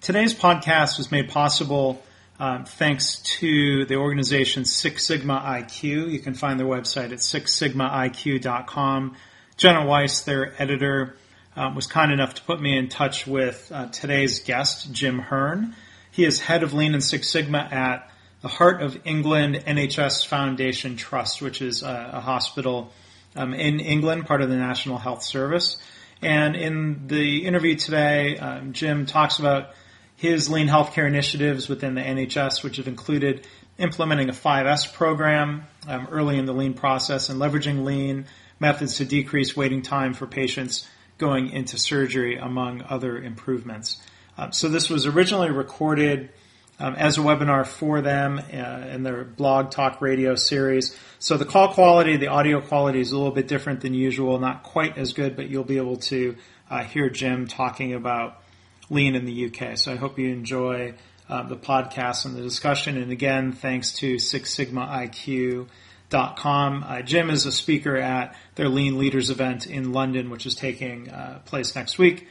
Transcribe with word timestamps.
Today's 0.02 0.34
podcast 0.34 0.98
was 0.98 1.11
made 1.11 1.30
possible 1.30 2.02
um, 2.39 2.66
thanks 2.66 3.20
to 3.39 3.86
the 3.86 3.96
organization 3.96 4.66
Six 4.66 5.07
Sigma 5.07 5.41
IQ. 5.41 6.12
You 6.12 6.18
can 6.18 6.34
find 6.34 6.61
their 6.61 6.66
website 6.66 7.12
at 7.12 7.20
sixsigmaiq.com. 7.20 9.16
Jenna 9.62 9.86
Weiss, 9.86 10.22
their 10.22 10.61
editor, 10.61 11.14
um, 11.54 11.76
was 11.76 11.86
kind 11.86 12.11
enough 12.11 12.34
to 12.34 12.43
put 12.43 12.61
me 12.61 12.76
in 12.76 12.89
touch 12.89 13.29
with 13.29 13.70
uh, 13.72 13.86
today's 13.86 14.40
guest, 14.40 14.93
Jim 14.93 15.20
Hearn. 15.20 15.76
He 16.11 16.25
is 16.25 16.40
head 16.40 16.64
of 16.64 16.75
Lean 16.75 16.94
and 16.94 17.04
Six 17.04 17.29
Sigma 17.29 17.68
at 17.70 18.11
the 18.40 18.48
Heart 18.48 18.82
of 18.82 18.98
England 19.04 19.62
NHS 19.64 20.26
Foundation 20.26 20.96
Trust, 20.96 21.40
which 21.40 21.62
is 21.62 21.84
a, 21.84 22.11
a 22.14 22.20
hospital 22.20 22.93
um, 23.36 23.54
in 23.54 23.79
England, 23.79 24.26
part 24.26 24.43
of 24.43 24.48
the 24.48 24.56
National 24.56 24.98
Health 24.98 25.22
Service. 25.22 25.81
And 26.20 26.56
in 26.56 27.06
the 27.06 27.46
interview 27.46 27.76
today, 27.76 28.39
um, 28.39 28.72
Jim 28.72 29.06
talks 29.06 29.39
about 29.39 29.75
his 30.17 30.50
lean 30.50 30.67
healthcare 30.67 31.06
initiatives 31.06 31.68
within 31.68 31.94
the 31.94 32.03
NHS, 32.03 32.64
which 32.64 32.78
have 32.78 32.89
included 32.89 33.47
implementing 33.78 34.28
a 34.28 34.33
5S 34.33 34.92
program 34.92 35.69
um, 35.86 36.08
early 36.11 36.36
in 36.36 36.47
the 36.47 36.53
lean 36.53 36.75
process 36.75 37.28
and 37.28 37.41
leveraging 37.41 37.84
lean 37.84 38.25
methods 38.62 38.97
to 38.97 39.05
decrease 39.05 39.55
waiting 39.55 39.83
time 39.83 40.14
for 40.14 40.27
patients 40.27 40.89
going 41.19 41.50
into 41.50 41.77
surgery, 41.77 42.37
among 42.39 42.83
other 42.89 43.19
improvements. 43.19 44.00
Uh, 44.39 44.50
so 44.50 44.69
this 44.69 44.89
was 44.89 45.05
originally 45.05 45.50
recorded 45.50 46.31
um, 46.78 46.95
as 46.95 47.19
a 47.19 47.20
webinar 47.20 47.67
for 47.67 48.00
them 48.00 48.39
uh, 48.39 48.87
in 48.89 49.03
their 49.03 49.25
blog 49.25 49.70
talk 49.70 50.00
radio 50.00 50.34
series. 50.34 50.97
So 51.19 51.37
the 51.37 51.45
call 51.45 51.75
quality, 51.75 52.17
the 52.17 52.28
audio 52.28 52.61
quality 52.61 53.00
is 53.00 53.12
a 53.12 53.17
little 53.17 53.33
bit 53.33 53.47
different 53.47 53.83
than 53.83 53.95
usual, 53.95 54.39
not 54.39 54.62
quite 54.62 54.97
as 54.97 55.12
good, 55.12 55.37
but 55.37 55.50
you'll 55.50 55.65
be 55.65 55.77
able 55.77 55.97
to 55.97 56.37
uh, 56.70 56.83
hear 56.83 57.11
Jim 57.11 57.47
talking 57.47 57.92
about 57.92 58.42
lean 58.89 59.15
in 59.15 59.27
the 59.27 59.47
UK. 59.47 59.77
So 59.77 59.92
I 59.92 59.97
hope 59.97 60.19
you 60.19 60.33
enjoy 60.33 60.94
uh, 61.28 61.42
the 61.42 61.56
podcast 61.56 62.25
and 62.25 62.34
the 62.34 62.42
discussion. 62.42 62.97
And 62.97 63.12
again, 63.12 63.53
thanks 63.53 63.92
to 63.98 64.19
Six 64.19 64.53
Sigma 64.53 64.87
IQ. 64.87 65.69
Uh, 66.15 67.03
Jim 67.03 67.31
is 67.31 67.47
a 67.47 67.53
speaker 67.53 67.97
at 67.97 68.35
their 68.57 68.69
Lean 68.69 68.99
Leaders 68.99 69.31
event 69.31 69.67
in 69.67 69.93
London, 69.93 70.31
which 70.31 70.47
is 70.47 70.55
taking 70.55 71.09
uh, 71.11 71.41
place 71.45 71.75
next 71.75 71.99
week, 71.99 72.29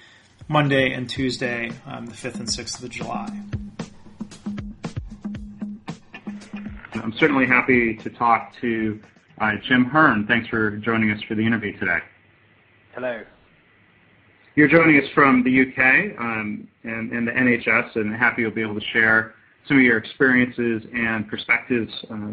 Monday 0.47 0.93
and 0.93 1.09
Tuesday, 1.09 1.71
um, 1.85 2.05
the 2.05 2.13
5th 2.13 2.35
and 2.35 2.47
6th 2.47 2.83
of 2.83 2.89
July. 2.89 3.29
I'm 6.93 7.13
certainly 7.13 7.47
happy 7.47 7.95
to 7.95 8.09
talk 8.11 8.53
to 8.61 9.01
uh, 9.39 9.53
Jim 9.63 9.85
Hearn. 9.85 10.27
Thanks 10.27 10.47
for 10.49 10.71
joining 10.77 11.09
us 11.11 11.21
for 11.23 11.33
the 11.33 11.45
interview 11.45 11.77
today. 11.79 11.99
Hello. 12.93 13.23
You're 14.55 14.67
joining 14.67 15.01
us 15.01 15.09
from 15.15 15.43
the 15.43 15.61
UK 15.61 16.19
um, 16.19 16.67
and, 16.83 17.11
and, 17.11 17.27
the 17.27 17.31
NHS, 17.31 17.95
and 17.95 18.13
happy 18.15 18.43
you'll 18.43 18.51
be 18.51 18.61
able 18.61 18.79
to 18.79 18.85
share 18.93 19.33
some 19.67 19.77
of 19.77 19.83
your 19.83 19.97
experiences 19.97 20.83
and 20.93 21.27
perspectives 21.27 21.91
uh, 22.11 22.31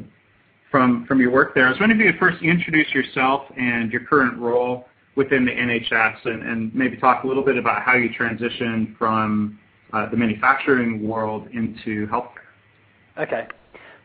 from 0.70 1.06
from 1.06 1.20
your 1.20 1.30
work 1.30 1.54
there. 1.54 1.66
I 1.66 1.70
was 1.70 1.80
wondering 1.80 2.00
if 2.00 2.06
you 2.06 2.12
could 2.12 2.20
first 2.20 2.42
introduce 2.42 2.92
yourself 2.92 3.42
and 3.56 3.90
your 3.90 4.04
current 4.04 4.38
role 4.38 4.86
within 5.16 5.44
the 5.44 5.50
NHS, 5.50 6.26
and, 6.26 6.72
maybe 6.72 6.96
talk 6.96 7.24
a 7.24 7.26
little 7.26 7.44
bit 7.44 7.56
about 7.56 7.82
how 7.82 7.94
you 7.94 8.08
transitioned 8.10 8.96
from 8.96 9.58
uh, 9.92 10.08
the 10.10 10.16
manufacturing 10.16 11.08
world 11.08 11.48
into 11.52 12.06
healthcare. 12.06 12.46
Okay. 13.18 13.48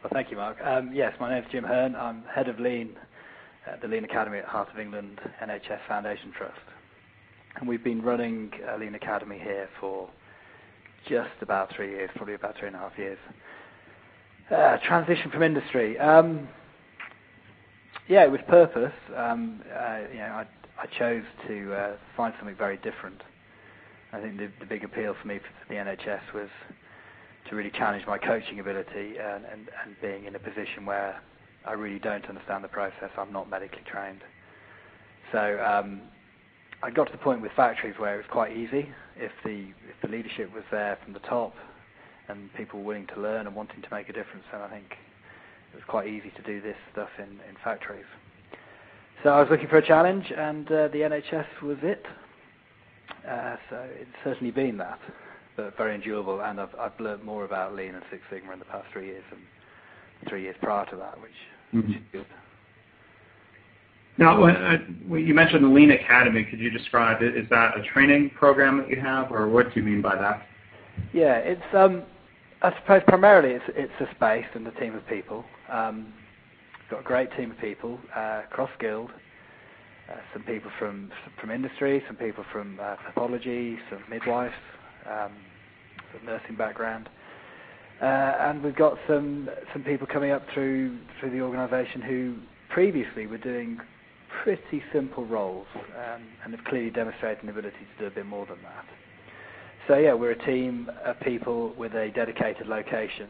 Well, 0.01 0.09
thank 0.11 0.31
you, 0.31 0.37
Mark. 0.37 0.57
Um, 0.63 0.89
yes, 0.91 1.13
my 1.19 1.29
name 1.29 1.43
is 1.43 1.51
Jim 1.51 1.63
Hearn. 1.63 1.95
I'm 1.95 2.23
head 2.23 2.49
of 2.49 2.59
Lean 2.59 2.95
at 3.67 3.79
the 3.79 3.87
Lean 3.87 4.03
Academy 4.05 4.39
at 4.39 4.45
Heart 4.45 4.69
of 4.73 4.79
England 4.79 5.21
NHS 5.39 5.87
Foundation 5.87 6.33
Trust 6.35 6.57
and 7.55 7.67
we've 7.67 7.83
been 7.83 8.01
running 8.01 8.51
Lean 8.79 8.95
Academy 8.95 9.39
here 9.41 9.69
for 9.79 10.09
just 11.07 11.29
about 11.41 11.73
three 11.75 11.91
years, 11.91 12.09
probably 12.15 12.33
about 12.33 12.57
three 12.57 12.67
and 12.67 12.75
a 12.75 12.79
half 12.79 12.97
years. 12.97 13.17
Uh, 14.51 14.77
transition 14.85 15.31
from 15.31 15.41
industry. 15.41 15.97
Um, 15.99 16.49
yeah, 18.09 18.25
with 18.27 18.45
purpose. 18.47 18.91
Um, 19.15 19.61
uh, 19.73 19.99
you 20.11 20.19
know, 20.19 20.25
I, 20.25 20.45
I 20.77 20.85
chose 20.99 21.23
to 21.47 21.73
uh, 21.73 21.91
find 22.17 22.33
something 22.37 22.55
very 22.55 22.75
different. 22.77 23.21
I 24.11 24.19
think 24.19 24.37
the, 24.37 24.49
the 24.59 24.65
big 24.65 24.83
appeal 24.83 25.15
for 25.19 25.27
me 25.27 25.39
for 25.39 25.73
the 25.73 25.79
NHS 25.79 26.33
was 26.35 26.49
to 27.49 27.55
really 27.55 27.71
challenge 27.71 28.05
my 28.05 28.17
coaching 28.17 28.59
ability 28.59 29.15
and, 29.17 29.45
and, 29.45 29.69
and 29.85 29.95
being 30.01 30.25
in 30.25 30.35
a 30.35 30.39
position 30.39 30.85
where 30.85 31.21
I 31.65 31.71
really 31.71 31.99
don't 31.99 32.25
understand 32.25 32.65
the 32.65 32.69
process. 32.69 33.11
I'm 33.17 33.31
not 33.31 33.49
medically 33.49 33.83
trained. 33.89 34.21
So 35.31 35.63
um, 35.65 36.01
I 36.83 36.91
got 36.91 37.05
to 37.05 37.11
the 37.13 37.17
point 37.17 37.41
with 37.41 37.53
factories 37.55 37.95
where 37.97 38.15
it 38.15 38.17
was 38.17 38.25
quite 38.29 38.55
easy 38.55 38.89
if 39.15 39.31
the 39.45 39.67
if 39.89 40.01
the 40.01 40.09
leadership 40.09 40.53
was 40.53 40.63
there 40.69 40.97
from 41.03 41.13
the 41.13 41.19
top 41.19 41.53
and 42.29 42.53
people 42.53 42.83
willing 42.83 43.07
to 43.07 43.21
learn 43.21 43.47
and 43.47 43.55
wanting 43.55 43.81
to 43.81 43.87
make 43.91 44.09
a 44.09 44.13
difference. 44.13 44.45
And 44.53 44.63
I 44.63 44.69
think 44.69 44.85
it 45.73 45.75
was 45.75 45.83
quite 45.87 46.07
easy 46.07 46.31
to 46.35 46.41
do 46.43 46.61
this 46.61 46.77
stuff 46.91 47.09
in 47.17 47.39
in 47.49 47.55
factories. 47.63 48.05
So 49.23 49.29
I 49.29 49.39
was 49.39 49.49
looking 49.49 49.67
for 49.67 49.77
a 49.77 49.85
challenge, 49.85 50.31
and 50.35 50.67
uh, 50.67 50.87
the 50.89 50.99
NHS 50.99 51.61
was 51.61 51.77
it. 51.81 52.05
Uh, 53.27 53.55
so 53.69 53.87
it's 53.93 54.09
certainly 54.23 54.51
been 54.51 54.77
that, 54.77 54.99
but 55.55 55.77
very 55.77 55.95
enjoyable. 55.95 56.41
And 56.41 56.59
I've 56.59 56.75
I've 56.79 56.99
learned 56.99 57.23
more 57.23 57.45
about 57.45 57.73
Lean 57.73 57.95
and 57.95 58.03
Six 58.11 58.21
Sigma 58.29 58.51
in 58.53 58.59
the 58.59 58.65
past 58.65 58.85
three 58.91 59.07
years 59.07 59.23
and 59.31 59.41
three 60.27 60.43
years 60.43 60.55
prior 60.61 60.85
to 60.89 60.95
that, 60.97 61.21
which, 61.21 61.31
mm-hmm. 61.73 61.87
which 61.87 61.97
is 61.97 62.03
good. 62.11 62.25
Now, 64.17 64.43
uh, 64.43 64.77
you 65.09 65.33
mentioned 65.33 65.63
the 65.63 65.69
Lean 65.69 65.91
Academy. 65.91 66.43
Could 66.43 66.59
you 66.59 66.69
describe 66.69 67.23
it? 67.23 67.35
Is 67.35 67.49
that 67.49 67.77
a 67.77 67.81
training 67.81 68.29
program 68.31 68.77
that 68.77 68.89
you 68.89 69.01
have, 69.01 69.31
or 69.31 69.47
what 69.47 69.73
do 69.73 69.79
you 69.79 69.85
mean 69.85 70.01
by 70.01 70.15
that? 70.15 70.45
Yeah, 71.13 71.37
it's 71.37 71.61
um, 71.73 72.03
I 72.63 72.73
suppose 72.79 73.01
primarily 73.07 73.55
it's 73.55 73.65
it's 73.75 73.91
a 73.99 74.15
space 74.15 74.45
and 74.55 74.65
a 74.65 74.71
team 74.79 74.95
of 74.95 75.05
people. 75.07 75.43
Um, 75.69 76.13
got 76.89 77.01
a 77.01 77.03
great 77.03 77.29
team 77.35 77.51
of 77.51 77.57
people, 77.59 77.99
uh, 78.15 78.43
cross-skilled. 78.51 79.11
Uh, 80.09 80.15
some 80.31 80.43
people 80.43 80.71
from 80.79 81.11
from 81.41 81.51
industry, 81.51 82.01
some 82.07 82.15
people 82.15 82.45
from 82.53 82.79
uh, 82.81 82.95
pathology, 83.05 83.77
some 83.89 84.01
midwives, 84.09 84.53
um, 85.09 85.33
some 86.13 86.25
nursing 86.25 86.55
background, 86.55 87.09
uh, 88.01 88.05
and 88.05 88.63
we've 88.63 88.77
got 88.77 88.97
some 89.09 89.49
some 89.73 89.83
people 89.83 90.07
coming 90.07 90.31
up 90.31 90.43
through 90.53 90.97
through 91.19 91.31
the 91.31 91.41
organisation 91.41 92.01
who 92.01 92.37
previously 92.69 93.27
were 93.27 93.37
doing 93.37 93.77
pretty 94.41 94.81
simple 94.93 95.25
roles 95.25 95.67
um, 95.75 96.21
and 96.45 96.55
have 96.55 96.63
clearly 96.63 96.89
demonstrated 96.89 97.43
an 97.43 97.49
ability 97.49 97.75
to 97.97 98.03
do 98.03 98.07
a 98.07 98.11
bit 98.11 98.25
more 98.25 98.45
than 98.45 98.57
that. 98.63 98.85
So 99.87 99.97
yeah, 99.97 100.13
we're 100.13 100.31
a 100.31 100.45
team 100.45 100.89
of 101.03 101.19
people 101.19 101.73
with 101.77 101.93
a 101.93 102.09
dedicated 102.11 102.67
location. 102.67 103.29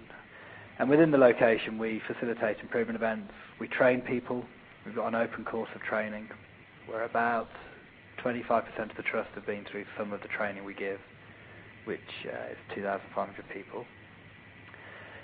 And 0.80 0.90
within 0.90 1.12
the 1.12 1.18
location, 1.18 1.78
we 1.78 2.02
facilitate 2.08 2.59
improvement 2.59 2.96
events. 2.96 3.34
We 3.59 3.68
train 3.68 4.02
people. 4.02 4.44
We've 4.86 4.96
got 4.96 5.08
an 5.08 5.16
open 5.16 5.46
course 5.46 5.69
of 5.75 5.81
training 5.81 6.30
We're 6.90 7.03
about 7.03 7.47
25% 8.24 8.90
of 8.90 8.97
the 8.97 9.03
trust 9.03 9.30
have 9.36 9.46
been 9.46 9.66
through 9.72 9.86
some 9.97 10.14
of 10.14 10.22
the 10.22 10.28
training 10.28 10.64
we 10.64 10.74
give, 10.74 11.00
which 11.86 12.00
uh, 12.25 12.52
is 12.52 12.58
2,500 12.75 13.46
people. 13.53 13.85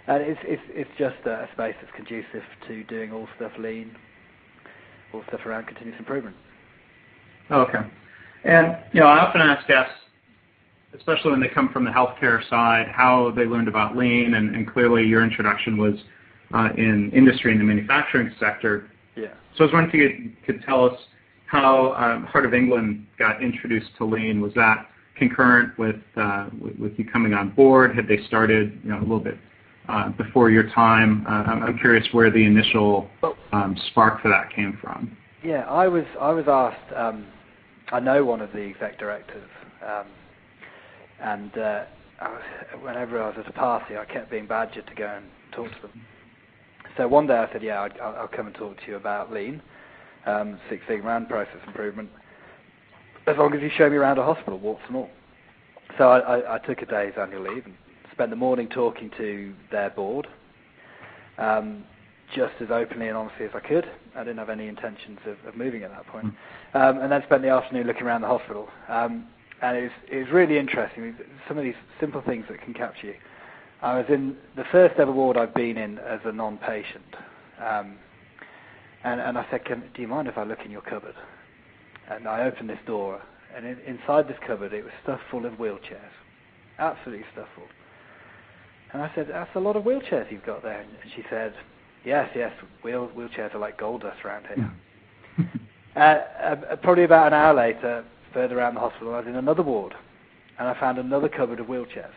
And 0.07 0.23
it's, 0.23 0.39
it's, 0.43 0.61
it's 0.69 0.89
just 0.97 1.17
a 1.25 1.47
space 1.53 1.75
that's 1.81 1.93
conducive 1.95 2.43
to 2.67 2.83
doing 2.85 3.11
all 3.11 3.27
stuff 3.35 3.51
lean, 3.59 3.95
all 5.13 5.23
stuff 5.27 5.41
around 5.45 5.67
continuous 5.67 5.99
improvement. 5.99 6.35
Okay. 7.51 7.79
And, 8.43 8.77
you 8.93 9.01
know, 9.01 9.07
I 9.07 9.19
often 9.19 9.41
ask 9.41 9.67
guests, 9.67 9.93
especially 10.95 11.31
when 11.31 11.39
they 11.39 11.47
come 11.47 11.69
from 11.69 11.85
the 11.85 11.91
healthcare 11.91 12.47
side, 12.49 12.87
how 12.91 13.31
they 13.35 13.45
learned 13.45 13.67
about 13.67 13.95
lean, 13.95 14.33
and, 14.33 14.55
and 14.55 14.71
clearly 14.71 15.03
your 15.03 15.23
introduction 15.23 15.77
was 15.77 15.95
uh, 16.53 16.69
in 16.77 17.11
industry 17.13 17.51
and 17.51 17.59
the 17.59 17.65
manufacturing 17.65 18.31
sector. 18.39 18.89
Yeah. 19.15 19.27
So 19.55 19.63
I 19.63 19.67
was 19.67 19.73
wondering 19.73 20.01
if 20.01 20.19
you 20.19 20.31
could, 20.45 20.63
tell 20.63 20.85
us 20.85 20.99
how 21.45 21.93
um, 21.93 22.25
Heart 22.25 22.45
of 22.45 22.53
England 22.53 23.05
got 23.17 23.43
introduced 23.43 23.89
to 23.97 24.05
lean. 24.05 24.41
Was 24.41 24.53
that 24.55 24.89
concurrent 25.15 25.77
with, 25.77 25.97
uh, 26.15 26.49
with, 26.59 26.77
with 26.77 26.93
you 26.97 27.05
coming 27.05 27.33
on 27.33 27.49
board? 27.51 27.95
Had 27.95 28.07
they 28.07 28.19
started, 28.27 28.79
you 28.83 28.91
know, 28.91 28.99
a 28.99 29.01
little 29.01 29.19
bit 29.19 29.37
uh, 29.89 30.09
before 30.09 30.49
your 30.49 30.69
time. 30.69 31.25
Uh, 31.27 31.65
I'm 31.65 31.77
curious 31.79 32.07
where 32.11 32.31
the 32.31 32.45
initial 32.45 33.09
um, 33.51 33.75
spark 33.87 34.21
for 34.21 34.29
that 34.29 34.53
came 34.53 34.77
from. 34.81 35.17
Yeah, 35.43 35.65
I 35.67 35.87
was 35.87 36.05
I 36.19 36.31
was 36.31 36.45
asked. 36.47 36.93
Um, 36.95 37.25
I 37.91 37.99
know 37.99 38.23
one 38.23 38.41
of 38.41 38.51
the 38.51 38.61
exec 38.61 38.99
directors, 38.99 39.49
um, 39.83 40.05
and 41.21 41.57
uh, 41.57 41.83
I 42.19 42.29
was, 42.29 42.41
whenever 42.81 43.21
I 43.21 43.27
was 43.27 43.37
at 43.39 43.47
a 43.47 43.53
party, 43.53 43.97
I 43.97 44.05
kept 44.05 44.29
being 44.31 44.47
badgered 44.47 44.87
to 44.87 44.95
go 44.95 45.07
and 45.07 45.25
talk 45.51 45.73
to 45.75 45.81
them. 45.81 46.01
So 46.97 47.07
one 47.07 47.27
day 47.27 47.37
I 47.37 47.51
said, 47.51 47.63
"Yeah, 47.63 47.81
I'll, 48.01 48.15
I'll 48.15 48.27
come 48.27 48.47
and 48.47 48.55
talk 48.55 48.77
to 48.77 48.87
you 48.87 48.95
about 48.95 49.31
lean, 49.31 49.61
um, 50.25 50.59
Six 50.69 50.83
Sigma 50.87 51.15
and 51.15 51.27
process 51.27 51.59
improvement." 51.67 52.09
as 53.29 53.37
long 53.37 53.53
as 53.53 53.61
you 53.61 53.69
show 53.77 53.89
me 53.89 53.95
around 53.95 54.17
a 54.17 54.23
hospital, 54.23 54.57
warts 54.59 54.81
and 54.87 54.97
all. 54.97 55.09
So 55.97 56.09
I, 56.09 56.19
I, 56.19 56.55
I 56.55 56.59
took 56.59 56.81
a 56.81 56.85
day's 56.85 57.13
annual 57.19 57.43
leave 57.53 57.65
and 57.65 57.75
spent 58.11 58.29
the 58.29 58.35
morning 58.35 58.67
talking 58.67 59.11
to 59.17 59.53
their 59.71 59.89
board, 59.91 60.27
um, 61.37 61.83
just 62.35 62.53
as 62.59 62.69
openly 62.71 63.07
and 63.07 63.17
honestly 63.17 63.45
as 63.45 63.51
I 63.53 63.59
could. 63.59 63.85
I 64.15 64.19
didn't 64.23 64.37
have 64.37 64.49
any 64.49 64.67
intentions 64.67 65.19
of, 65.25 65.37
of 65.47 65.55
moving 65.55 65.83
at 65.83 65.91
that 65.91 66.07
point. 66.07 66.25
Um, 66.73 66.99
and 66.99 67.11
then 67.11 67.23
spent 67.25 67.41
the 67.41 67.49
afternoon 67.49 67.87
looking 67.87 68.03
around 68.03 68.21
the 68.21 68.27
hospital. 68.27 68.67
Um, 68.87 69.27
and 69.61 69.77
it 69.77 69.81
was, 69.83 69.91
it 70.11 70.17
was 70.17 70.29
really 70.31 70.57
interesting. 70.57 71.15
Some 71.47 71.57
of 71.57 71.63
these 71.63 71.75
simple 71.99 72.21
things 72.21 72.45
that 72.49 72.61
can 72.61 72.73
capture 72.73 73.07
you. 73.07 73.15
I 73.81 73.97
was 73.97 74.05
in 74.09 74.35
the 74.55 74.65
first 74.71 74.99
ever 74.99 75.11
ward 75.11 75.37
I've 75.37 75.53
been 75.53 75.77
in 75.77 75.99
as 75.99 76.19
a 76.25 76.31
non-patient. 76.31 77.15
Um, 77.59 77.95
and, 79.03 79.21
and 79.21 79.37
I 79.37 79.45
said, 79.49 79.65
Can, 79.65 79.83
do 79.93 80.01
you 80.01 80.07
mind 80.07 80.27
if 80.27 80.37
I 80.37 80.43
look 80.43 80.59
in 80.65 80.71
your 80.71 80.81
cupboard? 80.81 81.15
And 82.09 82.27
I 82.27 82.43
opened 82.43 82.69
this 82.69 82.79
door, 82.85 83.21
and 83.55 83.65
in, 83.65 83.79
inside 83.85 84.27
this 84.27 84.37
cupboard 84.45 84.73
it 84.73 84.83
was 84.83 84.93
stuffed 85.03 85.23
full 85.31 85.45
of 85.45 85.53
wheelchairs. 85.53 86.11
Absolutely 86.77 87.25
stuffed 87.31 87.49
full. 87.55 87.67
And 88.91 89.01
I 89.01 89.11
said, 89.13 89.27
that's 89.29 89.55
a 89.55 89.59
lot 89.59 89.75
of 89.75 89.83
wheelchairs 89.83 90.31
you've 90.31 90.45
got 90.45 90.63
there. 90.63 90.81
And 90.81 90.89
she 91.15 91.23
said, 91.29 91.53
yes, 92.03 92.29
yes, 92.35 92.51
wheel, 92.83 93.09
wheelchairs 93.15 93.53
are 93.53 93.59
like 93.59 93.77
gold 93.77 94.01
dust 94.01 94.25
around 94.25 94.47
here. 94.47 94.71
uh, 95.95 95.99
uh, 95.99 96.75
probably 96.77 97.03
about 97.03 97.27
an 97.27 97.33
hour 97.33 97.53
later, 97.53 98.03
further 98.33 98.57
around 98.57 98.75
the 98.75 98.79
hospital, 98.79 99.13
I 99.13 99.19
was 99.19 99.27
in 99.27 99.35
another 99.35 99.63
ward, 99.63 99.93
and 100.57 100.67
I 100.67 100.79
found 100.79 100.97
another 100.97 101.29
cupboard 101.29 101.59
of 101.59 101.67
wheelchairs. 101.67 102.13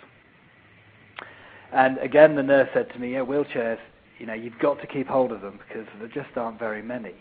And 1.73 1.99
again, 1.99 2.37
the 2.37 2.43
nurse 2.43 2.69
said 2.75 2.91
to 2.93 2.99
me, 2.99 3.13
yeah, 3.13 3.21
wheelchairs, 3.21 3.79
you 4.19 4.27
know, 4.27 4.35
you've 4.35 4.59
got 4.59 4.81
to 4.81 4.87
keep 4.87 5.07
hold 5.07 5.33
of 5.33 5.41
them 5.41 5.59
because 5.67 5.87
there 5.99 6.09
just 6.09 6.37
aren't 6.37 6.59
very 6.59 6.83
many. 6.83 7.15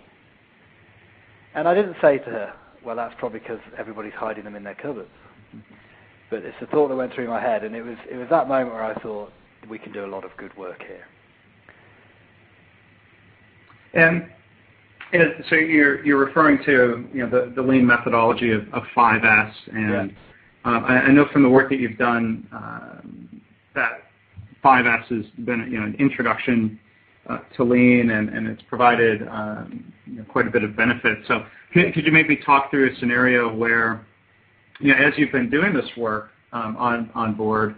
And 1.55 1.67
I 1.67 1.73
didn't 1.73 1.95
say 2.01 2.17
to 2.17 2.25
her, 2.25 2.53
well, 2.83 2.95
that's 2.95 3.15
probably 3.17 3.39
because 3.39 3.59
everybody's 3.77 4.13
hiding 4.13 4.43
them 4.43 4.55
in 4.55 4.63
their 4.63 4.75
cupboards. 4.75 5.09
But 6.29 6.43
it's 6.43 6.55
a 6.61 6.65
thought 6.67 6.87
that 6.89 6.95
went 6.95 7.13
through 7.13 7.27
my 7.27 7.41
head, 7.41 7.63
and 7.63 7.75
it 7.75 7.83
was 7.83 7.97
it 8.09 8.15
was 8.15 8.27
that 8.29 8.47
moment 8.47 8.73
where 8.73 8.83
I 8.83 8.93
thought 9.01 9.31
we 9.69 9.77
can 9.77 9.91
do 9.91 10.05
a 10.05 10.07
lot 10.07 10.23
of 10.23 10.31
good 10.37 10.55
work 10.57 10.81
here. 10.81 11.05
And 13.93 14.31
so 15.49 15.55
you're 15.55 16.03
you're 16.05 16.23
referring 16.23 16.63
to 16.65 17.07
you 17.13 17.25
know 17.25 17.29
the, 17.29 17.53
the 17.53 17.61
lean 17.61 17.85
methodology 17.85 18.51
of, 18.51 18.61
of 18.73 18.83
5S, 18.95 19.53
and 19.73 20.11
yeah. 20.11 20.71
um, 20.71 20.85
I, 20.85 21.11
know 21.11 21.25
from 21.31 21.43
the 21.43 21.49
work 21.49 21.69
that 21.69 21.79
you've 21.79 21.97
done 21.97 22.47
um, 22.51 23.41
that 23.75 24.03
5S 24.63 25.03
has 25.07 25.25
been 25.45 25.67
you 25.71 25.79
know 25.79 25.85
an 25.85 25.95
introduction 25.99 26.79
uh, 27.29 27.39
to 27.57 27.63
lean, 27.63 28.11
and, 28.11 28.29
and 28.29 28.47
it's 28.47 28.61
provided 28.63 29.27
um, 29.27 29.93
you 30.05 30.19
know, 30.19 30.23
quite 30.25 30.47
a 30.47 30.51
bit 30.51 30.63
of 30.63 30.75
benefit. 30.75 31.19
So 31.27 31.45
could, 31.73 31.93
could 31.93 32.05
you 32.05 32.11
maybe 32.11 32.37
talk 32.37 32.71
through 32.71 32.91
a 32.91 32.99
scenario 32.99 33.53
where 33.53 34.05
you 34.79 34.93
know 34.93 34.95
as 34.95 35.13
you've 35.17 35.31
been 35.31 35.49
doing 35.49 35.73
this 35.73 35.89
work 35.97 36.29
um, 36.53 36.77
on 36.77 37.09
on 37.15 37.35
board 37.35 37.75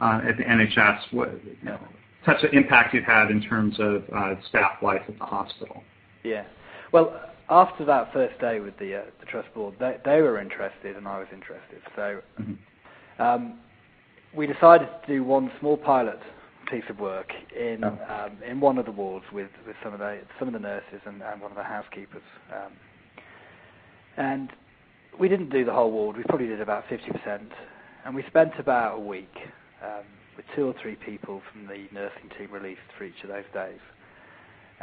uh, 0.00 0.20
at 0.26 0.36
the 0.36 0.44
NHS, 0.44 1.12
what 1.12 1.32
you 1.44 1.56
know, 1.62 1.78
such 2.26 2.42
an 2.42 2.50
impact 2.52 2.94
you've 2.94 3.04
had 3.04 3.30
in 3.30 3.40
terms 3.40 3.76
of 3.78 4.04
uh, 4.14 4.34
staff 4.48 4.82
life 4.82 5.02
at 5.08 5.18
the 5.18 5.24
hospital? 5.24 5.82
Yeah. 6.24 6.44
Well, 6.94 7.20
after 7.50 7.84
that 7.86 8.12
first 8.12 8.40
day 8.40 8.60
with 8.60 8.78
the, 8.78 8.94
uh, 8.94 9.02
the 9.18 9.26
trust 9.26 9.52
board, 9.52 9.74
they, 9.80 9.96
they 10.04 10.22
were 10.22 10.40
interested 10.40 10.96
and 10.96 11.08
I 11.08 11.18
was 11.18 11.26
interested. 11.32 11.80
So 11.96 12.20
mm-hmm. 12.40 13.20
um, 13.20 13.58
we 14.32 14.46
decided 14.46 14.86
to 14.86 15.12
do 15.12 15.24
one 15.24 15.50
small 15.58 15.76
pilot 15.76 16.20
piece 16.70 16.84
of 16.88 17.00
work 17.00 17.32
in 17.52 17.82
oh. 17.82 17.98
um, 18.08 18.38
in 18.48 18.60
one 18.60 18.78
of 18.78 18.86
the 18.86 18.92
wards 18.92 19.24
with, 19.32 19.50
with 19.66 19.74
some 19.82 19.92
of 19.92 19.98
the 19.98 20.20
some 20.38 20.46
of 20.46 20.54
the 20.54 20.60
nurses 20.60 21.00
and, 21.04 21.20
and 21.20 21.40
one 21.40 21.50
of 21.50 21.56
the 21.56 21.64
housekeepers. 21.64 22.22
Um, 22.54 22.72
and 24.16 24.50
we 25.18 25.28
didn't 25.28 25.50
do 25.50 25.64
the 25.64 25.72
whole 25.72 25.90
ward. 25.90 26.16
We 26.16 26.22
probably 26.22 26.46
did 26.46 26.60
about 26.60 26.84
50%, 26.86 27.40
and 28.04 28.14
we 28.14 28.22
spent 28.28 28.52
about 28.60 28.98
a 28.98 29.00
week 29.00 29.34
um, 29.82 30.04
with 30.36 30.46
two 30.54 30.68
or 30.68 30.74
three 30.80 30.94
people 30.94 31.42
from 31.50 31.66
the 31.66 31.88
nursing 31.92 32.30
team 32.38 32.52
released 32.52 32.86
for 32.96 33.02
each 33.02 33.20
of 33.24 33.30
those 33.30 33.44
days. 33.52 33.80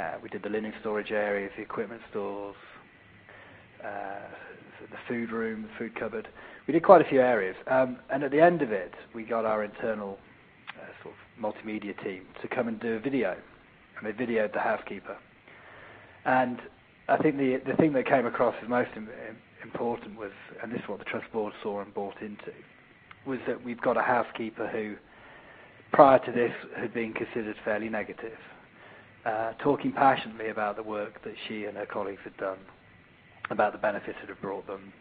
Uh, 0.02 0.18
we 0.24 0.30
did 0.30 0.42
the 0.42 0.50
linen 0.50 0.74
storage 0.80 1.12
areas, 1.12 1.52
the 1.56 1.62
equipment 1.62 2.02
stores, 2.10 2.56
uh, 3.84 4.28
the 4.90 4.98
food 5.08 5.32
room, 5.32 5.62
the 5.64 5.70
food 5.78 5.94
cupboard. 6.00 6.28
We 6.66 6.74
did 6.74 6.84
quite 6.84 7.02
a 7.02 7.10
few 7.10 7.22
areas. 7.22 7.56
Um, 7.68 7.98
and 8.10 8.24
at 8.24 8.32
the 8.32 8.42
end 8.42 8.64
of 8.64 8.72
it, 8.72 8.94
we 9.14 9.24
got 9.24 9.46
our 9.46 9.64
internal 9.64 10.18
uh, 10.70 11.04
sort 11.04 11.14
of 11.14 11.44
multimedia 11.44 12.02
team 12.04 12.24
to 12.42 12.48
come 12.48 12.68
and 12.68 12.80
do 12.80 12.94
a 12.94 13.00
video. 13.00 13.36
And 13.98 14.08
they 14.08 14.26
videoed 14.26 14.54
the 14.54 14.60
housekeeper. 14.60 15.18
And 16.26 16.60
I 17.08 17.18
think 17.18 17.38
the 17.38 17.60
thing 17.78 17.94
that 17.94 18.08
came 18.08 18.26
across 18.26 18.56
as 18.64 18.70
most 18.70 18.90
important 19.64 20.18
was, 20.18 20.32
and 20.64 20.72
this 20.72 20.80
is 20.80 20.90
what 20.90 20.98
the 20.98 21.06
trust 21.06 21.32
board 21.32 21.54
saw 21.62 21.82
and 21.82 21.94
bought 21.94 22.20
into, 22.22 22.54
was 23.28 23.40
that 23.46 23.64
we've 23.64 23.82
got 23.82 23.98
a 23.98 24.02
housekeeper 24.02 24.68
who, 24.68 24.96
prior 25.92 26.18
to 26.26 26.32
this, 26.32 26.54
had 26.76 26.92
been 26.92 27.14
considered 27.14 27.56
fairly 27.64 27.90
negative, 27.90 28.38
uh, 29.26 29.54
talking 29.60 29.92
passionately 29.92 30.50
about 30.50 30.76
the 30.76 30.84
work 30.84 31.24
that 31.24 31.36
she 31.48 31.66
and 31.66 31.78
her 31.78 31.86
colleagues 31.86 32.22
had 32.24 32.36
done, 32.38 32.58
about 33.50 33.72
the 33.72 33.78
benefits 33.78 34.18
it 34.24 34.30
had 34.30 34.42
brought 34.42 34.66
them 34.68 34.94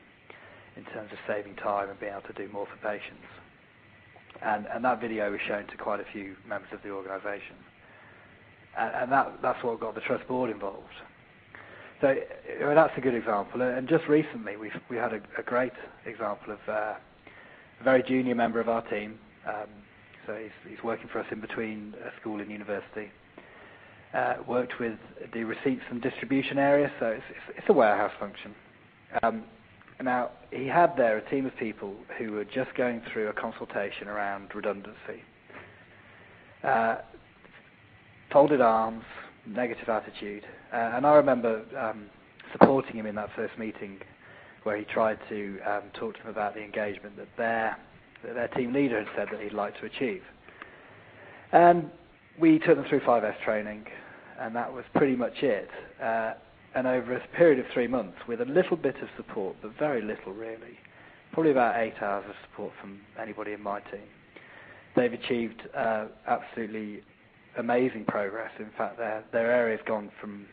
in 0.76 0.84
terms 0.92 1.10
of 1.12 1.18
saving 1.26 1.54
time 1.56 1.88
and 1.88 1.98
being 1.98 2.12
able 2.12 2.26
to 2.26 2.32
do 2.32 2.52
more 2.52 2.66
for 2.66 2.76
patients. 2.88 3.26
And, 4.42 4.66
and 4.72 4.84
that 4.84 5.00
video 5.00 5.30
was 5.30 5.40
shown 5.46 5.66
to 5.66 5.76
quite 5.76 6.00
a 6.00 6.06
few 6.12 6.36
members 6.48 6.70
of 6.72 6.82
the 6.82 6.90
organisation. 6.90 7.56
And, 8.78 8.94
and 8.94 9.12
that, 9.12 9.42
that's 9.42 9.62
what 9.64 9.80
got 9.80 9.94
the 9.94 10.00
trust 10.00 10.26
board 10.28 10.50
involved. 10.50 10.94
So 12.00 12.16
that's 12.60 12.92
a 12.96 13.00
good 13.00 13.14
example. 13.14 13.60
And 13.60 13.86
just 13.86 14.06
recently, 14.08 14.56
we've 14.56 14.72
we 14.88 14.96
had 14.96 15.12
a, 15.12 15.20
a 15.36 15.42
great 15.42 15.72
example 16.06 16.54
of 16.54 16.58
uh, 16.66 16.94
a 17.80 17.84
very 17.84 18.02
junior 18.02 18.34
member 18.34 18.58
of 18.58 18.70
our 18.70 18.82
team. 18.88 19.18
Um, 19.46 19.68
so 20.26 20.34
he's, 20.34 20.70
he's 20.70 20.82
working 20.82 21.08
for 21.08 21.18
us 21.18 21.26
in 21.30 21.40
between 21.40 21.94
school 22.20 22.40
and 22.40 22.50
university. 22.50 23.10
Uh, 24.12 24.34
worked 24.48 24.80
with 24.80 24.98
the 25.32 25.44
receipts 25.44 25.84
and 25.88 26.02
distribution 26.02 26.58
area, 26.58 26.90
so 26.98 27.06
it's, 27.06 27.22
it's, 27.56 27.68
a 27.68 27.72
warehouse 27.72 28.10
function. 28.18 28.52
Um, 29.22 29.44
now, 30.02 30.30
he 30.50 30.66
had 30.66 30.96
there 30.96 31.18
a 31.18 31.30
team 31.30 31.46
of 31.46 31.56
people 31.56 31.94
who 32.18 32.32
were 32.32 32.44
just 32.44 32.74
going 32.76 33.02
through 33.12 33.28
a 33.28 33.32
consultation 33.32 34.08
around 34.08 34.52
redundancy. 34.52 35.22
Uh, 36.64 36.96
folded 38.32 38.60
arms, 38.60 39.04
negative 39.46 39.88
attitude. 39.88 40.44
Uh, 40.72 40.92
and 40.94 41.06
I 41.06 41.14
remember 41.14 41.62
um, 41.78 42.06
supporting 42.52 42.96
him 42.96 43.06
in 43.06 43.14
that 43.16 43.30
first 43.34 43.58
meeting 43.58 43.98
where 44.62 44.76
he 44.76 44.84
tried 44.84 45.18
to 45.28 45.58
um, 45.66 45.82
talk 45.94 46.16
to 46.16 46.22
them 46.22 46.30
about 46.30 46.54
the 46.54 46.62
engagement 46.62 47.16
that 47.16 47.28
their, 47.36 47.78
that 48.24 48.34
their 48.34 48.48
team 48.48 48.72
leader 48.72 48.98
had 48.98 49.08
said 49.16 49.28
that 49.32 49.40
he'd 49.40 49.52
like 49.52 49.78
to 49.80 49.86
achieve. 49.86 50.22
And 51.52 51.90
we 52.40 52.58
took 52.58 52.76
them 52.76 52.86
through 52.88 53.00
5S 53.00 53.42
training, 53.44 53.84
and 54.40 54.54
that 54.56 54.72
was 54.72 54.84
pretty 54.94 55.16
much 55.16 55.42
it. 55.42 55.68
Uh, 56.02 56.32
and 56.74 56.86
over 56.86 57.14
a 57.14 57.36
period 57.36 57.58
of 57.58 57.66
three 57.72 57.86
months, 57.86 58.16
with 58.28 58.40
a 58.40 58.44
little 58.44 58.76
bit 58.76 58.96
of 59.02 59.08
support, 59.16 59.56
but 59.60 59.76
very 59.78 60.00
little 60.00 60.32
really, 60.32 60.78
probably 61.32 61.50
about 61.50 61.80
eight 61.80 62.00
hours 62.00 62.24
of 62.28 62.34
support 62.48 62.72
from 62.80 63.00
anybody 63.20 63.52
in 63.52 63.62
my 63.62 63.80
team, 63.80 64.06
they've 64.96 65.12
achieved 65.12 65.62
uh, 65.76 66.06
absolutely 66.26 67.02
amazing 67.58 68.04
progress. 68.06 68.50
In 68.58 68.70
fact, 68.78 68.98
their 68.98 69.24
their 69.32 69.50
area's 69.50 69.80
gone 69.84 70.10
from 70.20 70.46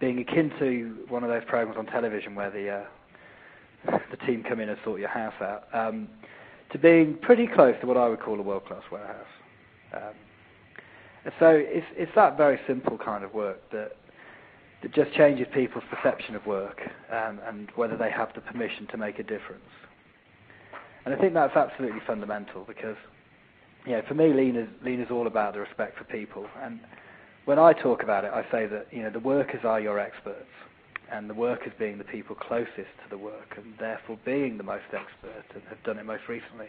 being 0.00 0.18
akin 0.18 0.52
to 0.58 1.06
one 1.08 1.24
of 1.24 1.30
those 1.30 1.44
programs 1.46 1.78
on 1.78 1.86
television 1.86 2.34
where 2.34 2.50
the 2.50 2.68
uh, 2.68 3.98
the 4.10 4.16
team 4.26 4.44
come 4.46 4.60
in 4.60 4.68
and 4.68 4.78
sort 4.84 5.00
your 5.00 5.08
house 5.08 5.34
out, 5.40 5.64
um, 5.72 6.08
to 6.70 6.78
being 6.78 7.16
pretty 7.22 7.46
close 7.46 7.74
to 7.80 7.86
what 7.86 7.96
I 7.96 8.08
would 8.08 8.20
call 8.20 8.38
a 8.38 8.42
world-class 8.42 8.82
warehouse. 8.90 9.26
Um, 9.94 10.14
so 11.38 11.50
it's, 11.50 11.86
it's 11.96 12.12
that 12.14 12.36
very 12.36 12.58
simple 12.66 12.98
kind 12.98 13.22
of 13.24 13.32
work 13.32 13.60
that, 13.70 13.92
that 14.82 14.92
just 14.92 15.12
changes 15.12 15.46
people's 15.54 15.84
perception 15.90 16.34
of 16.34 16.44
work 16.46 16.80
um, 17.10 17.40
and 17.46 17.70
whether 17.76 17.96
they 17.96 18.10
have 18.10 18.30
the 18.34 18.40
permission 18.40 18.86
to 18.88 18.96
make 18.96 19.18
a 19.18 19.22
difference. 19.22 19.62
And 21.04 21.14
I 21.14 21.18
think 21.18 21.34
that's 21.34 21.56
absolutely 21.56 22.00
fundamental 22.06 22.64
because, 22.64 22.96
you 23.86 23.92
know, 23.92 24.02
for 24.06 24.14
me, 24.14 24.32
lean 24.32 24.56
is, 24.56 24.68
lean 24.84 25.00
is 25.00 25.10
all 25.10 25.26
about 25.26 25.54
the 25.54 25.60
respect 25.60 25.98
for 25.98 26.04
people. 26.04 26.46
And 26.62 26.80
when 27.44 27.58
I 27.58 27.72
talk 27.72 28.02
about 28.02 28.24
it, 28.24 28.32
I 28.32 28.42
say 28.50 28.66
that, 28.66 28.86
you 28.90 29.02
know, 29.02 29.10
the 29.10 29.20
workers 29.20 29.60
are 29.64 29.80
your 29.80 29.98
experts 29.98 30.46
and 31.12 31.28
the 31.28 31.34
workers 31.34 31.72
being 31.78 31.98
the 31.98 32.04
people 32.04 32.34
closest 32.34 32.76
to 32.76 33.10
the 33.10 33.18
work 33.18 33.54
and 33.56 33.74
therefore 33.78 34.18
being 34.24 34.56
the 34.56 34.64
most 34.64 34.84
expert 34.92 35.44
and 35.54 35.62
have 35.68 35.82
done 35.84 35.98
it 35.98 36.06
most 36.06 36.22
recently. 36.28 36.68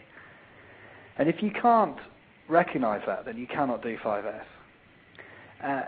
And 1.16 1.28
if 1.28 1.42
you 1.42 1.50
can't 1.50 1.98
recognize 2.48 3.02
that, 3.06 3.24
then 3.24 3.36
you 3.36 3.46
cannot 3.46 3.82
do 3.82 3.96
5S. 3.98 4.42
Uh, 5.62 5.82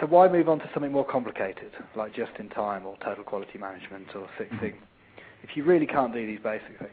so 0.00 0.06
why 0.06 0.28
move 0.28 0.48
on 0.48 0.58
to 0.58 0.70
something 0.72 0.92
more 0.92 1.04
complicated, 1.04 1.72
like 1.96 2.14
just 2.14 2.32
in 2.38 2.48
time 2.50 2.86
or 2.86 2.96
total 3.04 3.24
quality 3.24 3.58
management 3.58 4.06
or 4.14 4.28
Six 4.38 4.50
mm-hmm. 4.52 4.64
Sigma, 4.64 4.80
if 5.42 5.56
you 5.56 5.64
really 5.64 5.86
can't 5.86 6.12
do 6.12 6.26
these 6.26 6.40
basic 6.42 6.78
things? 6.78 6.90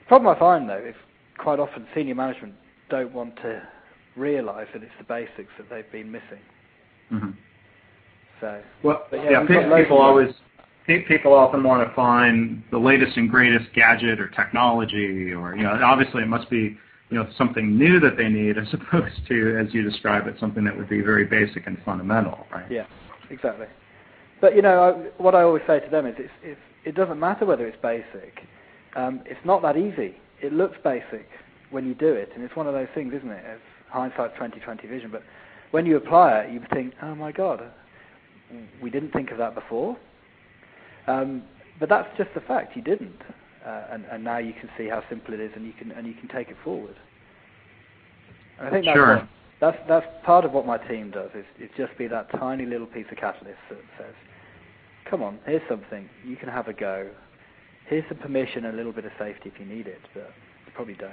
The 0.00 0.06
problem 0.08 0.34
I 0.34 0.38
find, 0.38 0.68
though, 0.68 0.84
is 0.84 0.94
quite 1.38 1.58
often 1.58 1.86
senior 1.94 2.14
management 2.14 2.54
don't 2.90 3.12
want 3.12 3.36
to 3.36 3.62
realise 4.16 4.68
that 4.72 4.82
it's 4.82 4.92
the 4.98 5.04
basics 5.04 5.50
that 5.58 5.68
they've 5.70 5.90
been 5.90 6.10
missing. 6.10 6.40
Mm-hmm. 7.12 7.30
So, 8.40 8.62
well, 8.82 9.06
yeah, 9.12 9.30
yeah 9.30 9.46
people 9.46 9.98
always 9.98 10.34
people 10.86 11.32
often 11.32 11.62
want 11.62 11.86
to 11.86 11.94
find 11.94 12.62
the 12.70 12.78
latest 12.78 13.16
and 13.16 13.28
greatest 13.28 13.72
gadget 13.74 14.20
or 14.20 14.28
technology, 14.28 15.32
or 15.32 15.56
you 15.56 15.62
know, 15.62 15.80
obviously 15.82 16.22
it 16.22 16.28
must 16.28 16.48
be 16.50 16.76
you 17.10 17.16
know 17.16 17.28
something 17.36 17.78
new 17.78 18.00
that 18.00 18.16
they 18.16 18.28
need, 18.28 18.58
as 18.58 18.68
opposed 18.72 19.26
to, 19.28 19.58
as 19.58 19.72
you 19.72 19.82
describe 19.82 20.26
it, 20.26 20.36
something 20.40 20.64
that 20.64 20.76
would 20.76 20.88
be 20.88 21.00
very 21.00 21.24
basic 21.24 21.66
and 21.66 21.78
fundamental, 21.84 22.46
right? 22.52 22.70
Yeah, 22.70 22.86
exactly. 23.30 23.66
But 24.40 24.54
you 24.54 24.62
know, 24.62 24.82
I, 24.82 25.22
what 25.22 25.34
I 25.34 25.42
always 25.42 25.62
say 25.66 25.80
to 25.80 25.88
them 25.88 26.06
is, 26.06 26.14
it's, 26.18 26.32
it's, 26.42 26.60
it 26.84 26.94
doesn't 26.94 27.18
matter 27.18 27.46
whether 27.46 27.66
it's 27.66 27.80
basic. 27.80 28.42
Um, 28.94 29.22
it's 29.26 29.44
not 29.44 29.62
that 29.62 29.76
easy. 29.76 30.16
It 30.42 30.52
looks 30.52 30.76
basic 30.82 31.28
when 31.70 31.86
you 31.86 31.94
do 31.94 32.12
it, 32.12 32.30
and 32.34 32.44
it's 32.44 32.54
one 32.56 32.66
of 32.66 32.74
those 32.74 32.88
things, 32.94 33.12
isn't 33.14 33.30
it? 33.30 33.44
It's 33.46 33.62
hindsight 33.88 34.34
2020 34.34 34.86
vision. 34.86 35.10
But 35.10 35.22
when 35.70 35.86
you 35.86 35.96
apply 35.96 36.40
it, 36.40 36.52
you 36.52 36.60
think, 36.72 36.94
oh 37.02 37.14
my 37.14 37.32
God, 37.32 37.62
we 38.82 38.90
didn't 38.90 39.12
think 39.12 39.30
of 39.30 39.38
that 39.38 39.54
before. 39.54 39.96
Um, 41.06 41.42
but 41.78 41.88
that's 41.88 42.08
just 42.16 42.30
the 42.34 42.40
fact. 42.40 42.76
You 42.76 42.82
didn't, 42.82 43.20
and, 43.90 44.04
and, 44.10 44.22
now 44.24 44.38
you 44.38 44.52
can 44.52 44.68
see 44.78 44.88
how 44.88 45.02
simple 45.08 45.34
it 45.34 45.40
is, 45.40 45.50
and 45.56 45.66
you 45.66 45.72
can 45.72 45.90
and 45.92 46.06
you 46.06 46.14
can 46.14 46.28
take 46.28 46.48
it 46.48 46.56
forward. 46.62 46.96
And 48.58 48.68
I 48.68 48.70
think 48.70 48.84
that's, 48.84 48.96
sure. 48.96 49.16
what, 49.16 49.28
that's 49.60 49.78
that's 49.88 50.06
part 50.24 50.44
of 50.44 50.52
what 50.52 50.66
my 50.66 50.78
team 50.78 51.10
does. 51.10 51.30
Is, 51.34 51.44
is 51.60 51.70
just 51.76 51.96
be 51.98 52.06
that 52.08 52.30
tiny 52.38 52.64
little 52.64 52.86
piece 52.86 53.06
of 53.10 53.18
catalyst 53.18 53.58
that 53.70 53.78
says, 53.98 54.14
"Come 55.10 55.22
on, 55.22 55.38
here's 55.46 55.68
something 55.68 56.08
you 56.24 56.36
can 56.36 56.48
have 56.48 56.68
a 56.68 56.72
go. 56.72 57.10
Here's 57.86 58.04
some 58.08 58.18
permission 58.18 58.64
and 58.64 58.74
a 58.74 58.76
little 58.76 58.92
bit 58.92 59.04
of 59.04 59.12
safety 59.18 59.50
if 59.52 59.60
you 59.60 59.66
need 59.66 59.86
it, 59.86 60.00
but 60.14 60.30
you 60.66 60.72
probably 60.74 60.94
don't." 60.94 61.12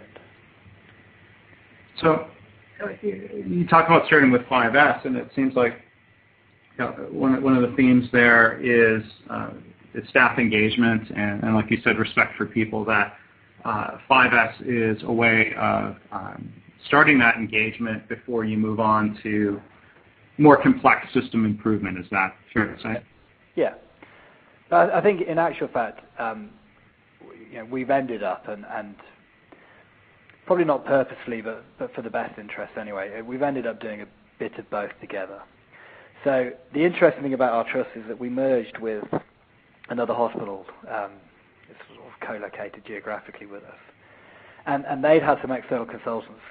So 2.01 2.27
you 3.01 3.67
talk 3.67 3.87
about 3.87 4.05
starting 4.07 4.31
with 4.31 4.41
5S, 4.43 5.05
and 5.05 5.15
it 5.15 5.29
seems 5.35 5.55
like 5.55 5.73
you 6.77 6.85
know, 6.85 6.91
one, 7.11 7.41
one 7.43 7.55
of 7.55 7.69
the 7.69 7.75
themes 7.75 8.05
there 8.11 8.59
is, 8.61 9.03
uh, 9.29 9.51
is 9.93 10.07
staff 10.09 10.37
engagement 10.39 11.09
and, 11.15 11.43
and, 11.43 11.55
like 11.55 11.69
you 11.69 11.77
said, 11.83 11.97
respect 11.97 12.35
for 12.37 12.45
people. 12.45 12.83
That 12.85 13.15
uh, 13.65 13.97
5S 14.09 14.53
is 14.65 15.03
a 15.03 15.11
way 15.11 15.53
of 15.57 15.95
um, 16.11 16.53
starting 16.87 17.17
that 17.19 17.35
engagement 17.35 18.07
before 18.09 18.43
you 18.45 18.57
move 18.57 18.79
on 18.79 19.19
to 19.23 19.61
more 20.37 20.61
complex 20.61 21.07
system 21.13 21.45
improvement. 21.45 21.97
Is 21.97 22.05
that 22.11 22.35
fair 22.53 22.75
to 22.75 22.81
say? 22.81 23.03
Yeah. 23.55 23.75
I 24.71 25.01
think 25.01 25.21
in 25.21 25.37
actual 25.37 25.67
fact, 25.67 26.01
um, 26.19 26.49
you 27.51 27.59
know, 27.59 27.65
we've 27.65 27.91
ended 27.91 28.23
up 28.23 28.47
and, 28.47 28.65
and 28.71 28.95
probably 30.47 30.65
not 30.65 30.85
purposefully, 30.85 31.41
but, 31.41 31.63
but 31.77 31.93
for 31.93 32.01
the 32.01 32.09
best 32.09 32.39
interest 32.39 32.73
anyway. 32.79 33.19
Uh, 33.19 33.23
we've 33.23 33.43
ended 33.43 33.67
up 33.67 33.79
doing 33.79 34.01
a 34.01 34.07
bit 34.39 34.57
of 34.57 34.67
both 34.71 34.91
together. 34.99 35.41
So 36.23 36.51
the 36.73 36.83
interesting 36.83 37.21
thing 37.21 37.33
about 37.33 37.53
our 37.53 37.71
trust 37.71 37.89
is 37.95 38.03
that 38.07 38.19
we 38.19 38.29
merged 38.29 38.79
with 38.79 39.03
another 39.89 40.13
hospital. 40.13 40.65
Um, 40.89 41.11
it's 41.69 41.79
sort 41.95 42.07
of 42.07 42.19
co-located 42.27 42.85
geographically 42.85 43.45
with 43.47 43.63
us, 43.63 43.79
and 44.65 44.85
and 44.85 45.03
they'd 45.03 45.23
had 45.23 45.39
some 45.41 45.51
external 45.51 45.85
consultants 45.85 46.41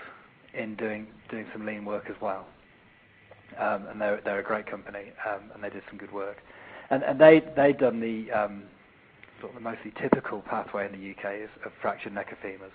in 0.55 0.75
doing 0.77 1.07
doing 1.31 1.47
some 1.53 1.67
lean 1.67 1.85
work 1.85 2.05
as 2.09 2.17
well. 2.21 2.47
Um, 3.59 3.87
and 3.89 4.01
they're 4.01 4.21
they're 4.25 4.41
a 4.41 4.45
great 4.45 4.67
company, 4.67 5.13
um, 5.29 5.51
and 5.55 5.63
they 5.63 5.71
did 5.71 5.83
some 5.89 5.99
good 5.99 6.13
work. 6.13 6.39
And 6.91 7.03
and 7.03 7.21
they 7.21 7.43
they'd 7.57 7.79
done 7.79 8.01
the 8.01 8.31
um, 8.33 8.65
sort 9.41 9.53
of 9.53 9.63
the 9.63 9.69
mostly 9.69 9.93
typical 10.01 10.41
pathway 10.43 10.87
in 10.87 10.93
the 10.93 11.11
UK 11.11 11.41
is 11.43 11.51
of 11.65 11.73
fractured 11.81 12.15
neck 12.15 12.33
of 12.33 12.39
femurs 12.39 12.71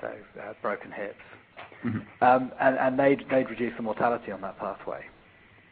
so 0.00 0.08
uh, 0.40 0.52
broken 0.62 0.90
hips. 0.92 1.14
Mm-hmm. 1.84 2.24
Um, 2.24 2.52
and, 2.60 2.78
and 2.78 2.98
they'd, 2.98 3.24
they'd 3.30 3.48
reduce 3.48 3.76
the 3.76 3.82
mortality 3.82 4.32
on 4.32 4.40
that 4.42 4.58
pathway 4.58 5.04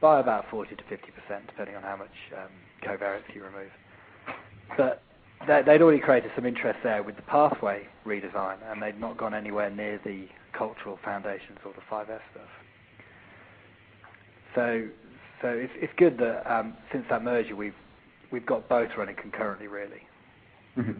by 0.04 0.20
about 0.20 0.44
40 0.50 0.76
to 0.76 0.82
50%, 0.82 0.98
depending 1.46 1.76
on 1.76 1.82
how 1.82 1.96
much 1.96 2.10
um, 2.36 2.50
covariates 2.82 3.34
you 3.34 3.42
remove. 3.42 3.70
But 4.76 5.02
they, 5.46 5.62
they'd 5.64 5.80
already 5.80 5.98
created 5.98 6.30
some 6.36 6.44
interest 6.44 6.78
there 6.84 7.02
with 7.02 7.16
the 7.16 7.22
pathway 7.22 7.88
redesign, 8.04 8.58
and 8.70 8.82
they'd 8.82 9.00
not 9.00 9.16
gone 9.16 9.32
anywhere 9.32 9.70
near 9.70 9.98
the 10.04 10.26
cultural 10.52 10.98
foundations 11.02 11.56
or 11.64 11.72
the 11.72 11.80
5S 11.90 12.20
stuff. 12.32 12.50
So, 14.54 14.88
so 15.40 15.48
it's, 15.48 15.72
it's 15.76 15.92
good 15.96 16.18
that 16.18 16.44
um, 16.52 16.76
since 16.92 17.06
that 17.08 17.24
merger, 17.24 17.56
we've 17.56 17.72
we've 18.30 18.44
got 18.44 18.68
both 18.68 18.90
running 18.98 19.16
concurrently, 19.16 19.68
really. 19.68 20.02
Mm-hmm. 20.76 20.98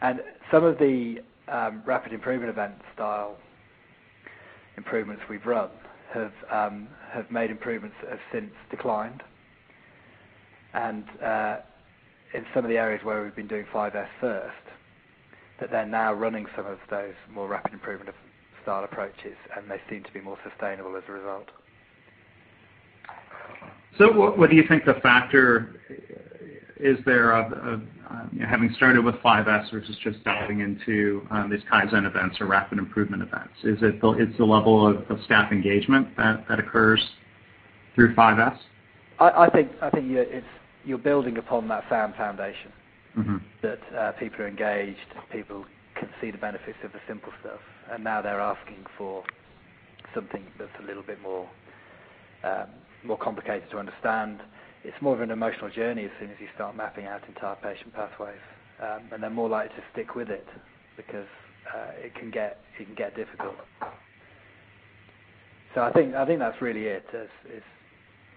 And 0.00 0.20
some 0.50 0.64
of 0.64 0.78
the 0.78 1.16
um, 1.46 1.82
rapid 1.84 2.14
improvement 2.14 2.48
event 2.48 2.76
style 2.94 3.36
improvements 4.78 5.24
we've 5.28 5.44
run 5.44 5.68
have 6.12 6.32
um, 6.50 6.88
have 7.12 7.30
made 7.30 7.50
improvements 7.50 7.96
that 8.02 8.10
have 8.10 8.20
since 8.32 8.52
declined, 8.70 9.22
and 10.74 11.04
uh, 11.22 11.56
in 12.34 12.44
some 12.54 12.64
of 12.64 12.70
the 12.70 12.78
areas 12.78 13.04
where 13.04 13.22
we've 13.22 13.34
been 13.34 13.48
doing 13.48 13.64
5S 13.72 14.06
first, 14.20 14.54
that 15.60 15.70
they're 15.70 15.86
now 15.86 16.12
running 16.12 16.46
some 16.56 16.66
of 16.66 16.78
those 16.88 17.14
more 17.32 17.48
rapid 17.48 17.72
improvement 17.72 18.08
of 18.08 18.14
style 18.62 18.84
approaches, 18.84 19.36
and 19.56 19.70
they 19.70 19.80
seem 19.88 20.02
to 20.04 20.12
be 20.12 20.20
more 20.20 20.38
sustainable 20.48 20.96
as 20.96 21.02
a 21.08 21.12
result. 21.12 21.48
What 23.98 24.48
do 24.48 24.56
you 24.56 24.64
think 24.66 24.84
the 24.84 24.94
factor 25.02 25.80
is 26.82 26.98
there 27.04 27.32
of, 27.32 27.52
of 27.52 27.80
um, 28.10 28.40
having 28.48 28.72
started 28.76 29.04
with 29.04 29.14
5S 29.16 29.70
versus 29.70 29.96
just 30.02 30.22
diving 30.24 30.60
into 30.60 31.26
um, 31.30 31.50
these 31.50 31.60
Kaizen 31.70 32.06
events 32.06 32.40
or 32.40 32.46
rapid 32.46 32.78
improvement 32.78 33.22
events? 33.22 33.54
Is 33.62 33.78
it 33.82 34.00
the, 34.00 34.10
it's 34.12 34.36
the 34.38 34.44
level 34.44 34.86
of, 34.86 35.20
staff 35.24 35.52
engagement 35.52 36.16
that, 36.16 36.44
that 36.48 36.58
occurs 36.58 37.02
through 37.94 38.14
5S? 38.14 38.58
I, 39.18 39.30
I 39.30 39.50
think 39.50 39.70
I 39.82 39.90
think 39.90 40.10
you're, 40.10 40.22
it's, 40.22 40.46
you're 40.84 40.98
building 40.98 41.36
upon 41.36 41.68
that 41.68 41.84
sound 41.90 42.14
foundation 42.14 42.72
mm-hmm. 43.16 43.36
that 43.62 43.80
uh, 43.96 44.12
people 44.12 44.40
are 44.40 44.48
engaged, 44.48 44.98
people 45.30 45.64
can 45.94 46.08
see 46.20 46.30
the 46.30 46.38
benefits 46.38 46.78
of 46.82 46.92
the 46.92 47.00
simple 47.06 47.32
stuff, 47.40 47.60
and 47.92 48.02
now 48.02 48.22
they're 48.22 48.40
asking 48.40 48.86
for 48.96 49.22
something 50.14 50.44
that's 50.58 50.70
a 50.82 50.86
little 50.86 51.02
bit 51.02 51.20
more 51.20 51.48
um, 52.42 52.66
more 53.04 53.18
complicated 53.18 53.70
to 53.70 53.78
understand 53.78 54.40
it's 54.84 54.96
more 55.00 55.14
of 55.14 55.20
an 55.20 55.30
emotional 55.30 55.70
journey 55.70 56.04
as 56.04 56.10
soon 56.18 56.30
as 56.30 56.36
you 56.40 56.48
start 56.54 56.76
mapping 56.76 57.06
out 57.06 57.20
entire 57.28 57.56
patient 57.56 57.92
pathways, 57.94 58.40
um, 58.82 59.02
and 59.12 59.22
they're 59.22 59.30
more 59.30 59.48
likely 59.48 59.76
to 59.76 59.82
stick 59.92 60.14
with 60.14 60.30
it 60.30 60.46
because 60.96 61.28
uh, 61.74 61.90
it 61.96 62.14
can 62.14 62.30
get 62.30 62.60
it 62.78 62.86
can 62.86 62.94
get 62.94 63.14
difficult. 63.14 63.54
So 65.74 65.82
I 65.82 65.92
think 65.92 66.14
I 66.14 66.24
think 66.26 66.38
that's 66.38 66.60
really 66.62 66.86
it. 66.86 67.04
Is, 67.12 67.28
is 67.54 67.62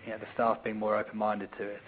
you 0.05 0.11
know, 0.11 0.17
the 0.17 0.27
staff 0.33 0.63
being 0.63 0.77
more 0.77 0.97
open-minded 0.97 1.49
to 1.57 1.63
it, 1.63 1.81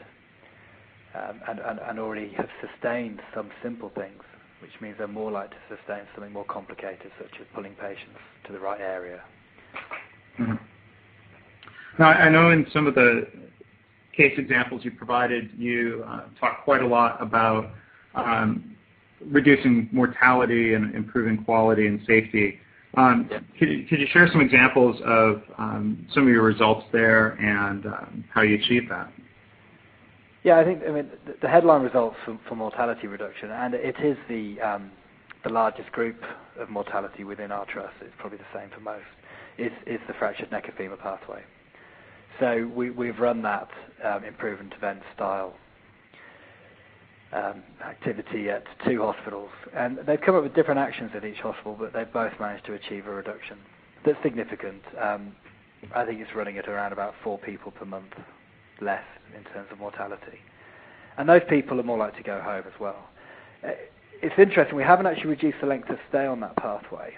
um, 1.13 1.41
and, 1.50 1.59
and, 1.59 1.79
and 1.79 2.00
already 2.00 2.31
have 2.38 2.47
sustained 2.62 3.19
some 3.33 3.50
simple 3.62 3.91
things, 3.93 4.24
which 4.62 4.71
means 4.81 4.95
they're 4.97 5.07
more 5.07 5.31
likely 5.31 5.57
to 5.69 5.75
sustain 5.75 6.03
something 6.15 6.31
more 6.31 6.45
complicated, 6.45 7.12
such 7.19 7.41
as 7.41 7.45
pulling 7.53 7.74
patients 7.74 8.19
to 8.47 8.53
the 8.53 8.59
right 8.59 8.79
area. 8.79 9.21
Mm-hmm. 10.39 10.55
Now, 12.00 12.07
I 12.09 12.29
know 12.29 12.51
in 12.51 12.65
some 12.74 12.88
of 12.88 12.95
the 12.95 13.27
case 14.15 14.34
examples 14.38 14.84
you 14.86 14.91
provided, 14.91 15.50
you 15.57 16.03
uh, 16.07 16.22
talk 16.39 16.63
quite 16.63 16.81
a 16.81 16.88
lot 16.88 17.22
about 17.22 17.72
um, 18.15 18.75
reducing 19.25 19.89
mortality 19.91 20.74
and 20.74 20.95
improving 20.95 21.43
quality 21.43 21.88
and 21.88 22.00
safety. 22.07 22.60
Um, 22.98 23.29
could, 23.60 23.69
you, 23.69 23.86
could, 23.88 24.00
you, 24.00 24.07
share 24.12 24.29
some 24.31 24.39
examples 24.39 25.01
of 25.03 25.41
um, 25.57 26.07
some 26.13 26.24
of 26.24 26.29
your 26.29 26.43
results 26.43 26.86
there 26.93 27.31
and 27.31 27.86
um, 27.86 28.24
how 28.34 28.41
you 28.41 28.55
achieved 28.55 28.89
that? 28.89 29.12
Yeah, 30.43 30.60
I 30.60 30.63
think 30.63 30.81
I 30.88 30.91
mean 30.91 31.10
the, 31.25 31.36
the 31.41 31.48
headline 31.48 31.81
results 31.81 32.15
for, 32.24 32.39
for, 32.48 32.55
mortality 32.55 33.07
reduction, 33.07 33.50
and 33.50 33.74
it 33.74 33.95
is 34.01 34.15
the 34.29 34.62
um, 34.62 34.91
the 35.43 35.51
largest 35.51 35.91
group 35.91 36.22
of 36.57 36.69
mortality 36.69 37.24
within 37.24 37.51
our 37.51 37.65
trust. 37.65 37.95
It's 38.01 38.13
probably 38.17 38.38
the 38.38 38.57
same 38.57 38.69
for 38.69 38.79
most. 38.79 39.03
Is 39.57 39.72
is 39.86 40.00
the 40.07 40.13
fractured 40.13 40.51
neck 40.51 40.69
of 40.69 40.75
femur 40.75 40.98
pathway. 40.98 41.43
So 42.39 42.70
we, 42.75 42.89
we've 42.89 43.20
run 43.20 43.42
that 43.44 43.70
um, 44.04 44.24
improvement 44.24 44.74
event 44.74 45.01
style 45.15 45.54
um, 47.32 47.63
activity 47.84 48.50
at 48.50 48.63
two 48.86 49.01
hospitals, 49.01 49.50
and 49.74 50.00
they've 50.06 50.20
come 50.20 50.36
up 50.36 50.44
with 50.44 50.54
different 50.54 50.80
actions 50.80 51.12
at 51.15 51.25
each 51.25 51.38
hospital, 51.38 51.75
but 51.80 51.94
they've 51.94 52.12
both 52.12 52.34
managed 52.39 52.65
to 52.65 52.74
achieve 52.74 53.08
a 53.08 53.12
reduction 53.12 53.58
that's 54.06 54.22
significant. 54.22 54.82
Um, 55.01 55.36
I 55.94 56.06
think 56.06 56.22
it's 56.22 56.34
running 56.36 56.58
at 56.58 56.68
around 56.68 56.94
about 56.94 57.13
four 57.24 57.38
people 57.38 57.72
per 57.72 57.86
month 57.86 58.13
less 58.82 59.04
in 59.36 59.44
terms 59.54 59.68
of 59.72 59.80
mortality, 59.80 60.39
and 61.18 61.27
those 61.27 61.42
people 61.50 61.80
are 61.80 61.84
more 61.84 61.98
likely 61.98 62.22
to 62.22 62.25
go 62.25 62.42
home 62.42 62.63
as 62.68 62.80
well. 62.80 63.10
Uh, 63.65 63.72
it's 64.22 64.38
interesting. 64.38 64.75
We 64.75 64.84
haven't 64.84 65.08
actually 65.08 65.27
reduced 65.27 65.58
the 65.62 65.68
length 65.68 65.89
of 65.89 65.98
stay 66.10 66.25
on 66.25 66.39
that 66.42 66.56
pathway, 66.58 67.13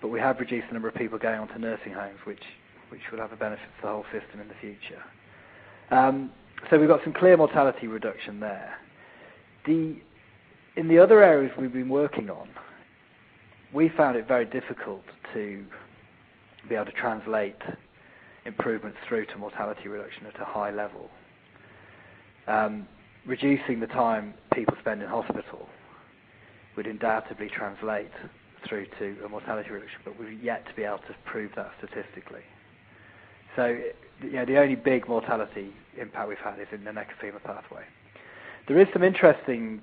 but 0.00 0.08
we 0.08 0.20
have 0.20 0.40
reduced 0.40 0.68
the 0.68 0.74
number 0.74 0.88
of 0.88 0.94
people 0.94 1.18
going 1.18 1.40
on 1.40 1.48
to 1.48 1.58
nursing 1.58 1.92
homes, 1.92 2.18
which 2.24 2.42
which 2.90 3.00
will 3.10 3.18
have 3.18 3.32
a 3.32 3.36
benefit 3.36 3.64
to 3.76 3.82
the 3.82 3.88
whole 3.88 4.04
system 4.12 4.40
in 4.40 4.48
the 4.48 4.54
future. 4.60 5.02
Um, 5.90 6.30
so 6.70 6.78
we've 6.78 6.88
got 6.88 7.02
some 7.04 7.12
clear 7.12 7.36
mortality 7.36 7.86
reduction 7.86 8.40
there. 8.40 8.74
The, 9.66 9.96
in 10.76 10.88
the 10.88 10.98
other 10.98 11.22
areas 11.22 11.52
we've 11.58 11.72
been 11.72 11.88
working 11.88 12.30
on, 12.30 12.48
we 13.72 13.88
found 13.90 14.16
it 14.16 14.26
very 14.26 14.44
difficult 14.44 15.02
to 15.34 15.64
be 16.68 16.74
able 16.74 16.86
to 16.86 16.92
translate 16.92 17.56
improvements 18.44 18.98
through 19.08 19.26
to 19.26 19.36
mortality 19.38 19.88
reduction 19.88 20.26
at 20.26 20.40
a 20.40 20.44
high 20.44 20.70
level. 20.70 21.10
Um, 22.46 22.86
reducing 23.26 23.80
the 23.80 23.88
time 23.88 24.34
people 24.54 24.76
spend 24.80 25.02
in 25.02 25.08
hospital 25.08 25.68
would 26.76 26.86
undoubtedly 26.86 27.48
translate 27.48 28.12
through 28.68 28.86
to 28.98 29.16
a 29.24 29.28
mortality 29.28 29.70
reduction, 29.70 30.00
but 30.04 30.18
we've 30.18 30.42
yet 30.42 30.66
to 30.66 30.74
be 30.74 30.84
able 30.84 30.98
to 30.98 31.14
prove 31.24 31.50
that 31.56 31.70
statistically. 31.78 32.42
So, 33.56 33.78
you 34.22 34.32
know, 34.32 34.44
the 34.44 34.58
only 34.58 34.76
big 34.76 35.08
mortality 35.08 35.72
impact 36.00 36.28
we've 36.28 36.38
had 36.38 36.60
is 36.60 36.68
in 36.72 36.84
the 36.84 36.92
neck 36.92 37.08
pathway. 37.40 37.84
There 38.68 38.78
is 38.80 38.86
some 38.92 39.02
interesting 39.02 39.82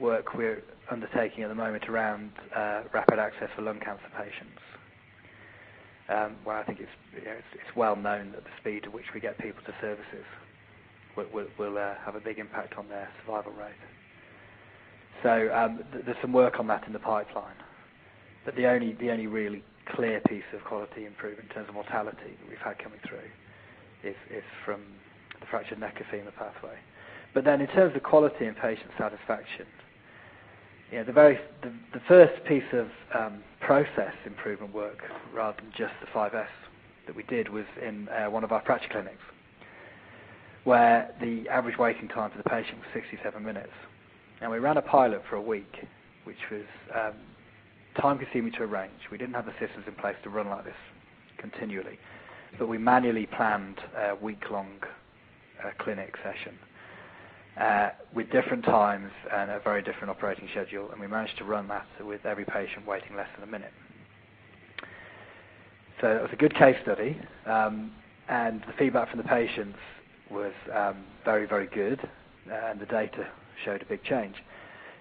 work 0.00 0.34
we're 0.34 0.62
undertaking 0.90 1.42
at 1.44 1.48
the 1.48 1.54
moment 1.54 1.88
around 1.88 2.30
uh, 2.54 2.82
rapid 2.92 3.18
access 3.18 3.48
for 3.56 3.62
lung 3.62 3.80
cancer 3.80 4.04
patients, 4.16 4.60
um, 6.08 6.36
where 6.44 6.56
I 6.56 6.64
think 6.64 6.80
it's, 6.80 6.90
well 7.76 7.96
known 7.96 8.32
that 8.32 8.44
the 8.44 8.50
speed 8.60 8.84
at 8.84 8.92
which 8.92 9.06
we 9.14 9.20
get 9.20 9.38
people 9.38 9.62
to 9.66 9.74
services 9.80 10.24
will, 11.16 11.78
uh, 11.78 11.94
have 12.04 12.14
a 12.14 12.20
big 12.20 12.38
impact 12.38 12.74
on 12.78 12.88
their 12.88 13.08
survival 13.24 13.52
rate. 13.52 13.72
So 15.22 15.50
um, 15.54 15.80
th- 15.92 16.04
there's 16.04 16.16
some 16.20 16.32
work 16.32 16.60
on 16.60 16.66
that 16.68 16.86
in 16.86 16.92
the 16.92 16.98
pipeline. 16.98 17.56
But 18.44 18.54
the 18.56 18.66
only 18.66 18.92
the 19.00 19.10
only 19.10 19.26
really 19.26 19.64
clear 19.94 20.20
piece 20.28 20.44
of 20.54 20.64
quality 20.64 21.06
improvement 21.06 21.48
in 21.48 21.54
terms 21.54 21.68
of 21.68 21.74
mortality 21.74 22.36
that 22.40 22.48
we've 22.48 22.58
had 22.58 22.78
coming 22.78 22.98
through 23.06 23.18
is, 24.04 24.16
from 24.64 24.80
the 25.40 25.46
fractured 25.46 25.80
neck 25.80 26.00
of 26.00 26.06
femur 26.10 26.32
pathway. 26.32 26.76
But 27.34 27.44
then 27.44 27.60
in 27.60 27.66
terms 27.68 27.94
of 27.96 28.02
quality 28.02 28.46
and 28.46 28.56
patient 28.56 28.90
satisfaction, 28.98 29.66
you 30.90 30.98
know, 30.98 31.04
the 31.04 32.00
first 32.06 32.44
piece 32.44 32.64
of 32.72 32.88
um, 33.14 33.42
process 33.60 34.14
improvement 34.24 34.72
work, 34.72 35.02
rather 35.34 35.56
than 35.60 35.72
just 35.76 35.92
the 36.00 36.06
5S 36.06 36.46
that 37.06 37.16
we 37.16 37.24
did, 37.24 37.48
was 37.48 37.64
in 37.84 38.08
uh, 38.08 38.30
one 38.30 38.44
of 38.44 38.52
our 38.52 38.62
fracture 38.64 38.88
clinics, 38.90 39.22
where 40.64 41.12
the 41.20 41.48
average 41.48 41.78
waiting 41.78 42.08
time 42.08 42.30
for 42.30 42.38
the 42.38 42.48
patient 42.48 42.78
was 42.78 42.86
67 42.94 43.42
minutes, 43.42 43.72
and 44.40 44.50
we 44.50 44.58
ran 44.58 44.76
a 44.76 44.82
pilot 44.82 45.22
for 45.28 45.36
a 45.36 45.42
week, 45.42 45.84
which 46.24 46.50
was 46.50 46.64
um, 47.96 48.02
time 48.02 48.18
consuming 48.18 48.52
to 48.52 48.62
arrange. 48.62 48.92
We 49.10 49.18
didn't 49.18 49.34
have 49.34 49.46
the 49.46 49.52
systems 49.60 49.84
in 49.86 49.94
place 49.94 50.16
to 50.22 50.30
run 50.30 50.48
like 50.48 50.64
this 50.64 50.74
continually, 51.38 51.98
but 52.58 52.68
we 52.68 52.78
manually 52.78 53.26
planned 53.26 53.78
a 53.96 54.14
week 54.14 54.50
long 54.50 54.68
uh, 55.64 55.70
clinic 55.78 56.14
session 56.22 56.58
uh, 57.60 57.90
with 58.14 58.30
different 58.30 58.64
times 58.64 59.10
and 59.32 59.50
a 59.50 59.60
very 59.60 59.82
different 59.82 60.10
operating 60.10 60.48
schedule, 60.50 60.90
and 60.90 61.00
we 61.00 61.06
managed 61.06 61.38
to 61.38 61.44
run 61.44 61.68
that 61.68 61.86
with 62.00 62.24
every 62.24 62.44
patient 62.44 62.86
waiting 62.86 63.16
less 63.16 63.28
than 63.38 63.48
a 63.48 63.50
minute. 63.50 63.72
So 66.00 66.08
it 66.08 66.20
was 66.20 66.30
a 66.32 66.36
good 66.36 66.54
case 66.54 66.76
study, 66.82 67.18
um, 67.46 67.92
and 68.28 68.60
the 68.62 68.72
feedback 68.78 69.08
from 69.08 69.18
the 69.18 69.28
patients 69.28 69.78
was 70.30 70.52
um, 70.74 71.04
very, 71.24 71.46
very 71.46 71.68
good, 71.68 72.00
and 72.52 72.78
the 72.78 72.86
data 72.86 73.26
showed 73.64 73.80
a 73.80 73.86
big 73.86 74.02
change. 74.04 74.36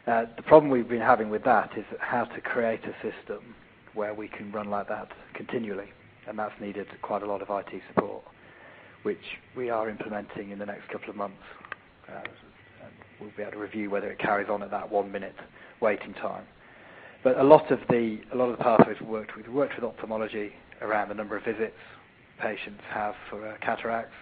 Uh, 0.07 0.25
the 0.35 0.43
problem 0.43 0.71
we've 0.71 0.87
been 0.87 1.01
having 1.01 1.29
with 1.29 1.43
that 1.43 1.71
is 1.77 1.85
how 1.99 2.25
to 2.25 2.41
create 2.41 2.81
a 2.83 2.93
system 3.01 3.55
where 3.95 4.13
we 4.13 4.27
can 4.27 4.51
run 4.51 4.69
like 4.69 4.87
that 4.87 5.09
continually, 5.33 5.91
and 6.27 6.37
that's 6.37 6.53
needed 6.61 6.85
quite 7.01 7.23
a 7.23 7.25
lot 7.25 7.41
of 7.41 7.47
IT 7.49 7.81
support, 7.93 8.23
which 9.01 9.17
we 9.57 9.69
are 9.69 9.89
implementing 9.89 10.51
in 10.51 10.59
the 10.59 10.65
next 10.65 10.87
couple 10.89 11.09
of 11.09 11.15
months. 11.15 11.41
Uh, 12.07 12.19
we'll 13.19 13.31
be 13.35 13.41
able 13.41 13.53
to 13.53 13.57
review 13.57 13.89
whether 13.89 14.11
it 14.11 14.19
carries 14.19 14.47
on 14.47 14.61
at 14.61 14.69
that 14.69 14.91
one 14.91 15.11
minute 15.11 15.35
waiting 15.81 16.13
time. 16.13 16.45
But 17.23 17.39
a 17.39 17.43
lot 17.43 17.71
of 17.71 17.79
the 17.89 18.19
a 18.31 18.35
lot 18.35 18.49
of 18.49 18.57
the 18.59 18.63
pathways 18.63 18.97
we 19.01 19.07
worked 19.07 19.35
with, 19.35 19.47
we 19.47 19.53
worked 19.53 19.75
with 19.75 19.83
ophthalmology 19.83 20.53
around 20.81 21.09
the 21.09 21.15
number 21.15 21.35
of 21.35 21.43
visits 21.43 21.73
patients 22.39 22.81
have 22.89 23.15
for 23.29 23.47
uh, 23.47 23.55
cataracts, 23.61 24.13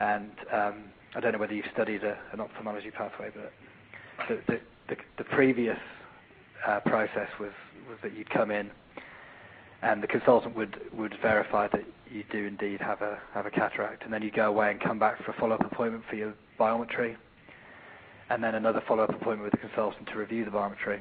and 0.00 0.30
um, 0.52 0.84
I 1.14 1.20
don't 1.20 1.32
know 1.32 1.38
whether 1.38 1.52
you've 1.52 1.66
studied 1.74 2.02
an 2.04 2.40
ophthalmology 2.40 2.90
pathway, 2.90 3.30
but 3.34 3.52
the, 4.28 5.24
previous 5.24 5.78
uh, 6.66 6.80
process 6.80 7.28
was, 7.38 7.50
that 8.02 8.16
you'd 8.16 8.30
come 8.30 8.50
in 8.50 8.70
and 9.82 10.02
the 10.02 10.06
consultant 10.06 10.56
would, 10.56 10.76
verify 11.22 11.68
that 11.68 11.84
you 12.10 12.24
do 12.30 12.46
indeed 12.46 12.80
have 12.80 13.02
a, 13.02 13.18
cataract, 13.50 14.04
and 14.04 14.12
then 14.12 14.22
you 14.22 14.30
go 14.30 14.48
away 14.48 14.70
and 14.70 14.80
come 14.80 14.98
back 14.98 15.22
for 15.24 15.30
a 15.30 15.34
follow-up 15.34 15.64
appointment 15.70 16.04
for 16.08 16.16
your 16.16 16.32
biometry, 16.58 17.16
and 18.30 18.42
then 18.42 18.54
another 18.54 18.82
follow-up 18.88 19.10
appointment 19.10 19.42
with 19.42 19.52
the 19.52 19.58
consultant 19.58 20.08
to 20.08 20.18
review 20.18 20.44
the 20.44 20.50
biometry, 20.50 21.00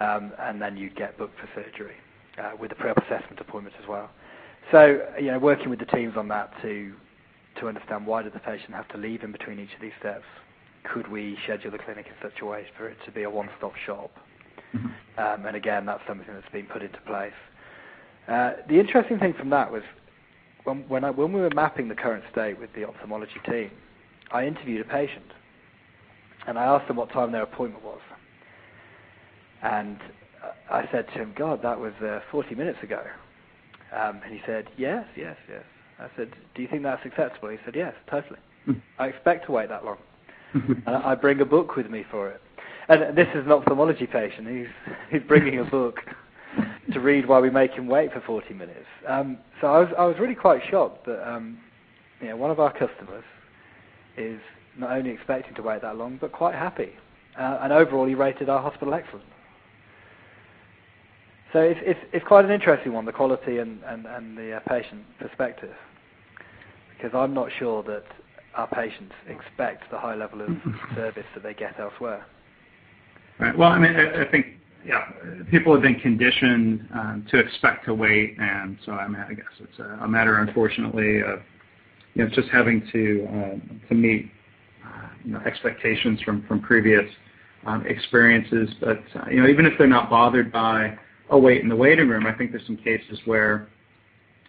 um, 0.00 0.32
and 0.40 0.60
then 0.60 0.76
you'd 0.76 0.96
get 0.96 1.16
booked 1.18 1.38
for 1.38 1.48
surgery 1.54 1.94
uh, 2.38 2.52
with 2.58 2.72
a 2.72 2.74
pre-op 2.74 2.96
assessment 2.98 3.40
appointment 3.40 3.74
as 3.80 3.88
well. 3.88 4.10
So, 4.70 5.00
you 5.18 5.26
know, 5.26 5.38
working 5.38 5.70
with 5.70 5.78
the 5.78 5.86
teams 5.86 6.16
on 6.16 6.28
that 6.28 6.52
to 6.62 6.92
to 7.58 7.68
understand 7.68 8.06
why 8.06 8.22
did 8.22 8.32
the 8.32 8.38
patient 8.38 8.72
have 8.72 8.88
to 8.88 8.96
leave 8.96 9.22
in 9.24 9.32
between 9.32 9.58
each 9.58 9.74
of 9.74 9.80
these 9.80 9.92
steps, 9.98 10.24
could 10.84 11.10
we 11.10 11.38
schedule 11.44 11.70
the 11.70 11.78
clinic 11.78 12.06
in 12.06 12.14
such 12.22 12.40
a 12.40 12.46
way 12.46 12.66
for 12.76 12.88
it 12.88 12.96
to 13.04 13.12
be 13.12 13.22
a 13.22 13.30
one-stop 13.30 13.74
shop? 13.86 14.10
Mm-hmm. 14.74 14.86
Um, 15.18 15.46
and 15.46 15.56
again, 15.56 15.86
that's 15.86 16.02
something 16.06 16.26
that's 16.32 16.50
been 16.52 16.66
put 16.66 16.82
into 16.82 17.00
place. 17.02 17.32
Uh, 18.28 18.52
the 18.68 18.78
interesting 18.78 19.18
thing 19.18 19.34
from 19.34 19.50
that 19.50 19.70
was 19.70 19.82
when, 20.64 20.88
when, 20.88 21.04
I, 21.04 21.10
when 21.10 21.32
we 21.32 21.40
were 21.40 21.50
mapping 21.54 21.88
the 21.88 21.94
current 21.94 22.24
state 22.30 22.58
with 22.58 22.72
the 22.74 22.84
ophthalmology 22.84 23.40
team, 23.48 23.70
I 24.30 24.46
interviewed 24.46 24.80
a 24.80 24.88
patient 24.88 25.24
and 26.46 26.58
I 26.58 26.64
asked 26.64 26.88
them 26.88 26.96
what 26.96 27.10
time 27.10 27.32
their 27.32 27.42
appointment 27.42 27.84
was. 27.84 28.00
And 29.62 29.98
I 30.70 30.88
said 30.90 31.06
to 31.08 31.12
him, 31.14 31.34
God, 31.36 31.62
that 31.62 31.78
was 31.78 31.92
uh, 32.02 32.20
40 32.30 32.54
minutes 32.54 32.78
ago. 32.82 33.02
Um, 33.92 34.20
and 34.24 34.32
he 34.32 34.40
said, 34.46 34.68
Yes, 34.76 35.04
yes, 35.16 35.36
yes. 35.48 35.64
I 35.98 36.06
said, 36.16 36.30
Do 36.54 36.62
you 36.62 36.68
think 36.68 36.82
that's 36.82 37.04
acceptable? 37.04 37.48
He 37.48 37.58
said, 37.64 37.74
Yes, 37.74 37.94
totally. 38.08 38.38
Hmm. 38.64 38.74
I 38.98 39.08
expect 39.08 39.46
to 39.46 39.52
wait 39.52 39.68
that 39.68 39.84
long. 39.84 39.98
I 40.86 41.14
bring 41.14 41.40
a 41.40 41.44
book 41.44 41.76
with 41.76 41.90
me 41.90 42.04
for 42.10 42.28
it. 42.28 42.40
And 42.88 43.16
this 43.16 43.28
is 43.34 43.46
an 43.46 43.52
ophthalmology 43.52 44.06
patient. 44.06 44.48
He's, 44.48 44.94
he's 45.10 45.22
bringing 45.28 45.60
a 45.60 45.64
book 45.64 46.00
to 46.92 47.00
read 47.00 47.28
while 47.28 47.40
we 47.40 47.50
make 47.50 47.72
him 47.72 47.86
wait 47.86 48.12
for 48.12 48.20
40 48.20 48.54
minutes. 48.54 48.86
Um, 49.06 49.38
so 49.60 49.68
I 49.68 49.78
was, 49.78 49.88
I 49.96 50.04
was 50.04 50.16
really 50.18 50.34
quite 50.34 50.62
shocked 50.68 51.06
that 51.06 51.28
um, 51.28 51.58
you 52.20 52.28
know, 52.28 52.36
one 52.36 52.50
of 52.50 52.58
our 52.58 52.72
customers 52.72 53.24
is 54.16 54.40
not 54.76 54.90
only 54.90 55.10
expecting 55.10 55.54
to 55.54 55.62
wait 55.62 55.82
that 55.82 55.96
long, 55.96 56.18
but 56.20 56.32
quite 56.32 56.54
happy. 56.54 56.90
Uh, 57.38 57.60
and 57.62 57.72
overall, 57.72 58.06
he 58.06 58.14
rated 58.14 58.48
our 58.48 58.60
hospital 58.60 58.92
excellent. 58.92 59.26
So 61.52 61.60
it's, 61.60 61.80
it's, 61.82 62.00
it's 62.12 62.26
quite 62.26 62.44
an 62.44 62.50
interesting 62.50 62.92
one, 62.92 63.04
the 63.04 63.12
quality 63.12 63.58
and, 63.58 63.82
and, 63.84 64.06
and 64.06 64.36
the 64.36 64.54
uh, 64.54 64.60
patient 64.68 65.02
perspective, 65.18 65.74
because 66.96 67.12
I'm 67.14 67.34
not 67.34 67.50
sure 67.58 67.82
that 67.84 68.04
our 68.54 68.66
patients 68.68 69.14
expect 69.28 69.90
the 69.90 69.98
high 69.98 70.14
level 70.14 70.42
of 70.42 70.48
service 70.94 71.26
that 71.34 71.42
they 71.42 71.54
get 71.54 71.78
elsewhere. 71.78 72.26
Right. 73.38 73.56
Well, 73.56 73.70
I 73.70 73.78
mean, 73.78 73.96
I, 73.96 74.30
think 74.30 74.46
yeah, 74.84 75.10
people 75.50 75.72
have 75.72 75.82
been 75.82 75.98
conditioned 76.00 76.86
um, 76.94 77.26
to 77.30 77.38
expect 77.38 77.86
to 77.86 77.94
wait, 77.94 78.36
and 78.38 78.76
so 78.84 78.92
I 78.92 79.08
mean, 79.08 79.20
I 79.20 79.32
guess 79.32 79.46
it's 79.60 79.78
a, 79.78 80.06
matter, 80.06 80.38
unfortunately, 80.38 81.20
of 81.22 81.40
you 82.14 82.24
know 82.24 82.30
just 82.30 82.48
having 82.48 82.86
to 82.92 83.26
um, 83.30 83.80
to 83.88 83.94
meet 83.94 84.30
uh, 84.84 85.08
you 85.24 85.32
know 85.32 85.40
expectations 85.46 86.20
from 86.22 86.46
from 86.46 86.60
previous 86.60 87.04
um, 87.66 87.86
experiences. 87.86 88.68
But 88.80 89.02
uh, 89.14 89.30
you 89.30 89.42
know, 89.42 89.48
even 89.48 89.64
if 89.64 89.72
they're 89.78 89.86
not 89.86 90.10
bothered 90.10 90.52
by 90.52 90.98
a 91.30 91.38
wait 91.38 91.62
in 91.62 91.68
the 91.68 91.76
waiting 91.76 92.08
room, 92.08 92.26
I 92.26 92.34
think 92.34 92.50
there's 92.50 92.66
some 92.66 92.76
cases 92.76 93.18
where 93.24 93.68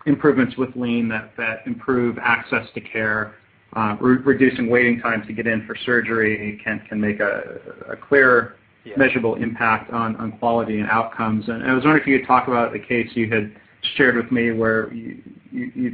improvements 0.06 0.58
with 0.58 0.76
lean 0.76 1.08
that 1.10 1.32
that 1.38 1.60
improve 1.66 2.18
access 2.18 2.68
to 2.74 2.82
care 2.82 3.36
re- 3.36 3.41
reducing 3.76 4.70
waiting 4.70 5.00
time 5.00 5.26
to 5.28 5.34
get 5.34 5.48
in 5.48 5.66
for 5.66 5.76
surgery 5.86 6.60
can 6.64 6.80
can 6.88 7.00
make 7.00 7.20
a, 7.20 7.60
a 7.90 7.96
clear, 7.96 8.56
measurable 8.98 9.36
impact 9.36 9.92
on, 9.92 10.16
on 10.18 10.32
quality 10.34 10.80
and 10.80 10.90
outcomes. 10.90 11.48
And 11.48 11.64
I 11.64 11.74
was 11.74 11.84
wondering 11.84 12.02
if 12.02 12.08
you 12.08 12.20
could 12.20 12.28
talk 12.28 12.48
about 12.48 12.74
the 12.74 12.80
case 12.80 13.08
you 13.14 13.30
had 13.30 13.54
shared 13.96 14.16
with 14.16 14.32
me 14.32 14.52
where 14.52 14.92
you, 14.94 15.22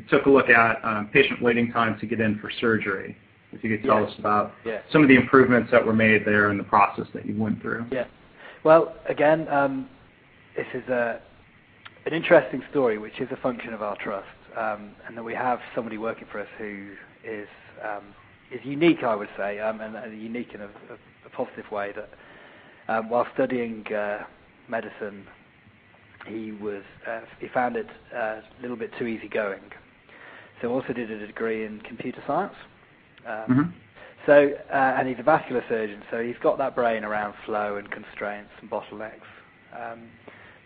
took 0.09 0.25
a 0.25 0.29
look 0.29 0.49
at 0.49 0.83
um, 0.83 1.09
patient 1.11 1.41
waiting 1.41 1.71
time 1.71 1.97
to 1.99 2.05
get 2.05 2.19
in 2.19 2.37
for 2.39 2.51
surgery. 2.59 3.17
If 3.51 3.63
you 3.63 3.75
could 3.75 3.87
tell 3.87 4.05
us 4.05 4.13
about 4.19 4.51
some 4.91 5.01
of 5.01 5.07
the 5.07 5.15
improvements 5.15 5.71
that 5.71 5.85
were 5.85 5.93
made 5.93 6.25
there 6.25 6.51
in 6.51 6.57
the 6.57 6.63
process 6.63 7.07
that 7.13 7.25
you 7.25 7.35
went 7.41 7.61
through. 7.61 7.85
Yeah. 7.91 8.05
Well, 8.63 8.93
again, 9.07 9.47
um, 9.47 9.89
this 10.55 10.67
is 10.73 10.87
a, 10.89 11.21
an 12.05 12.13
interesting 12.13 12.61
story, 12.69 12.97
which 12.97 13.19
is 13.19 13.29
a 13.31 13.37
function 13.37 13.73
of 13.73 13.81
our 13.81 13.95
trust, 13.97 14.27
um, 14.57 14.91
and 15.07 15.17
that 15.17 15.23
we 15.23 15.33
have 15.33 15.59
somebody 15.73 15.97
working 15.97 16.27
for 16.31 16.41
us 16.41 16.47
who 16.57 16.91
is 17.23 17.47
is 18.51 18.61
unique, 18.63 19.03
I 19.03 19.15
would 19.15 19.29
say, 19.37 19.59
um, 19.59 19.81
and, 19.81 19.95
unique 20.21 20.53
in 20.53 20.61
a, 20.61 20.65
a, 20.65 20.97
a, 21.25 21.29
positive 21.31 21.69
way. 21.71 21.93
That 21.95 22.09
um, 22.87 23.09
while 23.09 23.27
studying 23.33 23.85
uh, 23.93 24.23
medicine, 24.67 25.25
he 26.27 26.51
was 26.51 26.83
uh, 27.07 27.21
he 27.39 27.47
found 27.47 27.75
it 27.75 27.87
uh, 28.15 28.17
a 28.17 28.61
little 28.61 28.77
bit 28.77 28.91
too 28.97 29.07
easygoing. 29.07 29.71
So 30.61 30.71
also 30.71 30.93
did 30.93 31.11
a 31.11 31.27
degree 31.27 31.65
in 31.65 31.81
computer 31.81 32.23
science. 32.25 32.55
Um, 33.25 33.33
mm-hmm. 33.33 33.69
So 34.25 34.51
uh, 34.71 34.95
and 34.97 35.07
he's 35.07 35.19
a 35.19 35.23
vascular 35.23 35.63
surgeon, 35.69 36.03
so 36.11 36.21
he's 36.21 36.37
got 36.41 36.57
that 36.57 36.75
brain 36.75 37.03
around 37.03 37.33
flow 37.45 37.77
and 37.77 37.89
constraints 37.91 38.51
and 38.61 38.69
bottlenecks. 38.69 39.21
Um, 39.77 40.09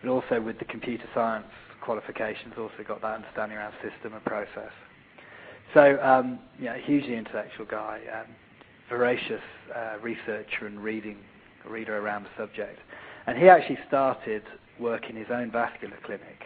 but 0.02 0.10
also 0.10 0.40
with 0.40 0.58
the 0.58 0.64
computer 0.64 1.04
science 1.14 1.46
qualifications, 1.80 2.54
also 2.56 2.82
got 2.86 3.02
that 3.02 3.14
understanding 3.14 3.58
around 3.58 3.74
system 3.82 4.14
and 4.14 4.24
process. 4.24 4.72
So, 5.74 5.98
um, 6.02 6.38
yeah, 6.60 6.76
hugely 6.78 7.16
intellectual 7.16 7.66
guy, 7.66 8.00
um, 8.12 8.26
voracious 8.88 9.40
uh, 9.74 9.96
researcher 10.02 10.66
and 10.66 10.82
reading 10.82 11.18
reader 11.66 11.98
around 11.98 12.24
the 12.24 12.30
subject, 12.36 12.78
and 13.26 13.38
he 13.38 13.48
actually 13.48 13.78
started 13.88 14.42
work 14.78 15.08
in 15.08 15.16
his 15.16 15.28
own 15.30 15.50
vascular 15.50 15.96
clinic 16.04 16.42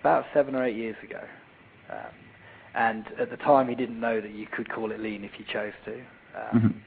about 0.00 0.26
seven 0.34 0.54
or 0.54 0.64
eight 0.64 0.76
years 0.76 0.96
ago. 1.02 1.20
Um, 1.90 2.12
and 2.74 3.06
at 3.18 3.30
the 3.30 3.36
time, 3.38 3.68
he 3.68 3.74
didn't 3.74 3.98
know 3.98 4.20
that 4.20 4.32
you 4.32 4.46
could 4.46 4.68
call 4.68 4.92
it 4.92 5.00
lean 5.00 5.24
if 5.24 5.32
you 5.38 5.44
chose 5.50 5.72
to. 5.84 5.94
Um, 5.94 6.02
mm-hmm. 6.54 6.78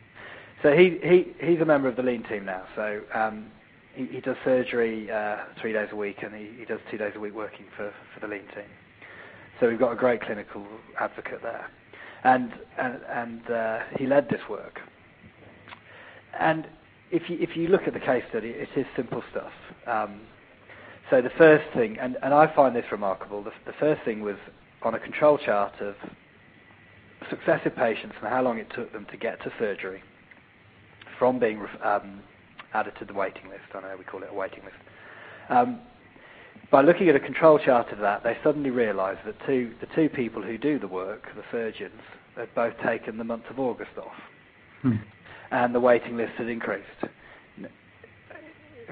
So 0.61 0.73
he, 0.73 0.99
he 1.03 1.33
he's 1.43 1.59
a 1.59 1.65
member 1.65 1.87
of 1.87 1.95
the 1.95 2.03
lean 2.03 2.23
team 2.23 2.45
now. 2.45 2.63
So 2.75 3.01
um, 3.13 3.47
he, 3.93 4.05
he 4.05 4.21
does 4.21 4.37
surgery 4.45 5.09
uh, 5.11 5.37
three 5.59 5.73
days 5.73 5.89
a 5.91 5.95
week, 5.95 6.21
and 6.23 6.33
he, 6.35 6.51
he 6.59 6.65
does 6.65 6.79
two 6.91 6.97
days 6.97 7.13
a 7.15 7.19
week 7.19 7.33
working 7.33 7.65
for 7.75 7.91
for 8.13 8.19
the 8.19 8.27
lean 8.27 8.45
team. 8.53 8.69
So 9.61 9.69
we've 9.69 9.79
got 9.79 9.93
a 9.93 9.95
great 9.95 10.21
clinical 10.21 10.65
advocate 10.99 11.41
there, 11.43 11.69
and 12.23 12.51
and, 12.79 12.99
and 13.09 13.51
uh, 13.51 13.79
he 13.95 14.07
led 14.07 14.27
this 14.27 14.41
work. 14.49 14.81
And 16.37 16.67
if 17.11 17.29
you 17.29 17.37
if 17.39 17.55
you 17.55 17.67
look 17.67 17.83
at 17.87 17.93
the 17.93 17.99
case 17.99 18.23
study, 18.29 18.49
it 18.49 18.69
is 18.75 18.87
simple 18.95 19.23
stuff. 19.29 19.51
Um, 19.85 20.21
so 21.11 21.21
the 21.21 21.29
first 21.37 21.65
thing, 21.75 21.97
and, 21.99 22.17
and 22.23 22.33
I 22.33 22.53
find 22.55 22.75
this 22.75 22.85
remarkable, 22.91 23.43
the, 23.43 23.51
the 23.65 23.73
first 23.79 24.01
thing 24.03 24.21
was 24.21 24.37
on 24.81 24.95
a 24.95 24.99
control 24.99 25.37
chart 25.37 25.73
of 25.81 25.93
successive 27.29 27.75
patients 27.75 28.15
and 28.19 28.29
how 28.29 28.41
long 28.41 28.57
it 28.57 28.67
took 28.73 28.91
them 28.93 29.05
to 29.11 29.17
get 29.17 29.41
to 29.43 29.51
surgery 29.59 30.01
from 31.19 31.37
being 31.37 31.67
um, 31.83 32.21
added 32.73 32.93
to 32.97 33.05
the 33.05 33.13
waiting 33.13 33.49
list. 33.49 33.61
I 33.75 33.81
know 33.81 33.95
we 33.97 34.05
call 34.05 34.23
it 34.23 34.29
a 34.31 34.33
waiting 34.33 34.63
list. 34.63 34.77
Um, 35.49 35.81
by 36.71 36.81
looking 36.81 37.09
at 37.09 37.15
a 37.15 37.19
control 37.19 37.59
chart 37.59 37.91
of 37.91 37.99
that, 37.99 38.23
they 38.23 38.37
suddenly 38.43 38.69
realised 38.69 39.19
that 39.25 39.35
two, 39.45 39.73
the 39.81 39.87
two 39.95 40.09
people 40.09 40.41
who 40.41 40.57
do 40.57 40.79
the 40.79 40.87
work, 40.87 41.27
the 41.35 41.43
surgeons, 41.51 42.01
had 42.35 42.53
both 42.55 42.73
taken 42.83 43.17
the 43.17 43.23
month 43.23 43.43
of 43.49 43.59
August 43.59 43.91
off. 43.97 44.15
Hmm. 44.81 44.95
And 45.51 45.75
the 45.75 45.81
waiting 45.81 46.15
list 46.15 46.33
had 46.37 46.47
increased 46.47 46.87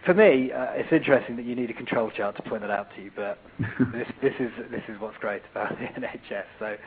for 0.05 0.13
me, 0.13 0.51
uh, 0.51 0.67
it's 0.73 0.91
interesting 0.91 1.35
that 1.35 1.45
you 1.45 1.55
need 1.55 1.69
a 1.69 1.73
control 1.73 2.09
chart 2.11 2.35
to 2.37 2.41
point 2.43 2.61
that 2.61 2.71
out 2.71 2.87
to 2.95 3.01
you, 3.01 3.11
but 3.15 3.39
this, 3.93 4.07
this 4.21 4.33
is 4.39 4.51
this 4.71 4.83
is 4.87 4.99
what's 4.99 5.17
great 5.17 5.41
about 5.51 5.77
the 5.77 5.85
NHS. 5.99 6.45
So 6.57 6.77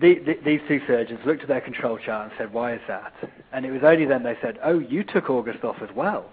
the, 0.00 0.18
the, 0.20 0.38
these 0.44 0.60
two 0.66 0.80
surgeons 0.86 1.20
looked 1.26 1.42
at 1.42 1.48
their 1.48 1.60
control 1.60 1.98
chart 1.98 2.30
and 2.30 2.32
said, 2.38 2.52
"Why 2.52 2.74
is 2.74 2.80
that?" 2.88 3.12
And 3.52 3.66
it 3.66 3.70
was 3.70 3.82
only 3.84 4.06
then 4.06 4.22
they 4.22 4.36
said, 4.40 4.58
"Oh, 4.62 4.78
you 4.78 5.04
took 5.04 5.28
August 5.30 5.64
off 5.64 5.76
as 5.82 5.94
well." 5.94 6.26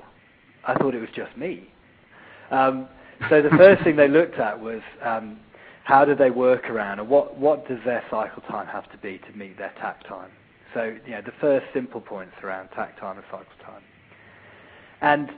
I 0.65 0.73
thought 0.75 0.95
it 0.95 0.99
was 0.99 1.09
just 1.15 1.35
me. 1.37 1.69
Um, 2.51 2.87
so 3.29 3.41
the 3.41 3.49
first 3.49 3.83
thing 3.83 3.95
they 3.95 4.07
looked 4.07 4.39
at 4.39 4.59
was 4.59 4.81
um, 5.03 5.39
how 5.83 6.05
do 6.05 6.15
they 6.15 6.31
work 6.31 6.69
around, 6.69 6.99
and 6.99 7.09
what 7.09 7.37
what 7.37 7.67
does 7.67 7.79
their 7.85 8.03
cycle 8.09 8.41
time 8.43 8.67
have 8.67 8.91
to 8.91 8.97
be 8.97 9.19
to 9.19 9.37
meet 9.37 9.57
their 9.57 9.73
takt 9.79 10.05
time. 10.07 10.31
So 10.73 10.95
you 11.05 11.11
know 11.11 11.21
the 11.21 11.33
first 11.39 11.65
simple 11.73 12.01
points 12.01 12.33
around 12.43 12.69
takt 12.69 12.99
time 12.99 13.17
and 13.17 13.25
cycle 13.31 13.45
time. 13.65 13.81
And 15.01 15.29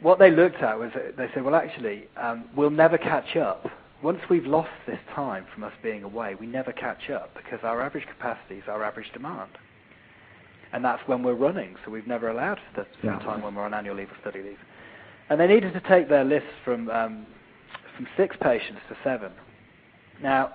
what 0.00 0.18
they 0.18 0.30
looked 0.30 0.56
at 0.56 0.78
was 0.78 0.90
they 1.16 1.28
said, 1.34 1.44
well, 1.44 1.54
actually, 1.54 2.08
um, 2.16 2.44
we'll 2.56 2.70
never 2.70 2.98
catch 2.98 3.36
up. 3.36 3.66
Once 4.02 4.20
we've 4.30 4.46
lost 4.46 4.70
this 4.86 4.98
time 5.14 5.44
from 5.52 5.62
us 5.62 5.72
being 5.82 6.04
away, 6.04 6.34
we 6.34 6.46
never 6.46 6.72
catch 6.72 7.10
up 7.10 7.34
because 7.34 7.60
our 7.62 7.82
average 7.82 8.06
capacity 8.06 8.56
is 8.56 8.64
our 8.66 8.82
average 8.82 9.12
demand. 9.12 9.50
And 10.72 10.84
that's 10.84 11.06
when 11.06 11.22
we're 11.22 11.34
running, 11.34 11.76
so 11.84 11.90
we've 11.90 12.06
never 12.06 12.30
allowed 12.30 12.58
for 12.72 12.82
the 12.82 12.86
yeah. 13.02 13.18
time 13.18 13.42
when 13.42 13.54
we're 13.54 13.64
on 13.64 13.74
annual 13.74 13.96
leave 13.96 14.10
or 14.10 14.16
study 14.20 14.42
leave. 14.42 14.58
And 15.30 15.40
they 15.40 15.46
needed 15.46 15.72
to 15.72 15.80
take 15.80 16.08
their 16.08 16.24
list 16.24 16.46
from, 16.64 16.90
um, 16.90 17.26
from 17.96 18.06
six 18.16 18.36
patients 18.42 18.80
to 18.88 18.96
seven. 19.02 19.32
Now, 20.22 20.52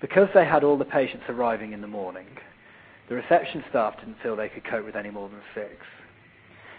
because 0.00 0.28
they 0.32 0.46
had 0.46 0.64
all 0.64 0.78
the 0.78 0.84
patients 0.84 1.24
arriving 1.28 1.72
in 1.72 1.80
the 1.80 1.86
morning, 1.86 2.26
the 3.08 3.14
reception 3.16 3.62
staff 3.68 3.98
didn't 3.98 4.16
feel 4.22 4.36
they 4.36 4.48
could 4.48 4.64
cope 4.64 4.86
with 4.86 4.96
any 4.96 5.10
more 5.10 5.28
than 5.28 5.40
six. 5.54 5.74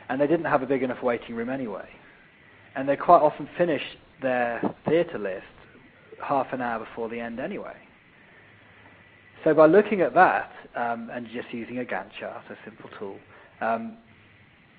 And 0.09 0.19
they 0.19 0.27
didn't 0.27 0.45
have 0.45 0.63
a 0.63 0.65
big 0.65 0.81
enough 0.81 1.03
waiting 1.03 1.35
room 1.35 1.49
anyway 1.49 1.87
and 2.75 2.87
they 2.87 2.95
quite 2.95 3.21
often 3.21 3.47
finished 3.57 3.97
their 4.21 4.61
theatre 4.87 5.19
list 5.19 5.43
half 6.23 6.47
an 6.53 6.61
hour 6.61 6.79
before 6.79 7.09
the 7.09 7.19
end 7.19 7.39
anyway. 7.39 7.75
So 9.43 9.53
by 9.53 9.65
looking 9.65 10.01
at 10.01 10.13
that 10.13 10.51
um, 10.75 11.09
and 11.11 11.27
just 11.27 11.53
using 11.53 11.79
a 11.79 11.83
Gantt 11.83 12.11
chart, 12.19 12.43
a 12.49 12.55
simple 12.63 12.89
tool, 12.97 13.17
um, 13.61 13.97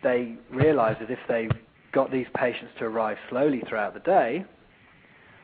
they 0.02 0.36
realised 0.50 1.00
that 1.00 1.10
if 1.10 1.18
they 1.28 1.48
got 1.94 2.10
these 2.10 2.26
patients 2.36 2.72
to 2.78 2.84
arrive 2.84 3.16
slowly 3.30 3.62
throughout 3.68 3.94
the 3.94 4.00
day, 4.00 4.44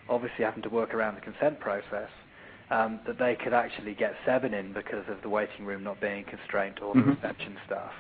obviously 0.08 0.44
having 0.44 0.62
to 0.62 0.68
work 0.68 0.92
around 0.92 1.14
the 1.14 1.20
consent 1.20 1.60
process, 1.60 2.10
um, 2.70 3.00
that 3.06 3.18
they 3.18 3.36
could 3.36 3.52
actually 3.52 3.94
get 3.94 4.14
seven 4.26 4.52
in 4.52 4.72
because 4.72 5.04
of 5.08 5.22
the 5.22 5.28
waiting 5.28 5.64
room 5.64 5.82
not 5.82 6.00
being 6.00 6.24
constrained 6.24 6.78
or 6.80 6.94
the 6.94 7.00
mm-hmm. 7.00 7.10
reception 7.10 7.56
staff. 7.66 7.92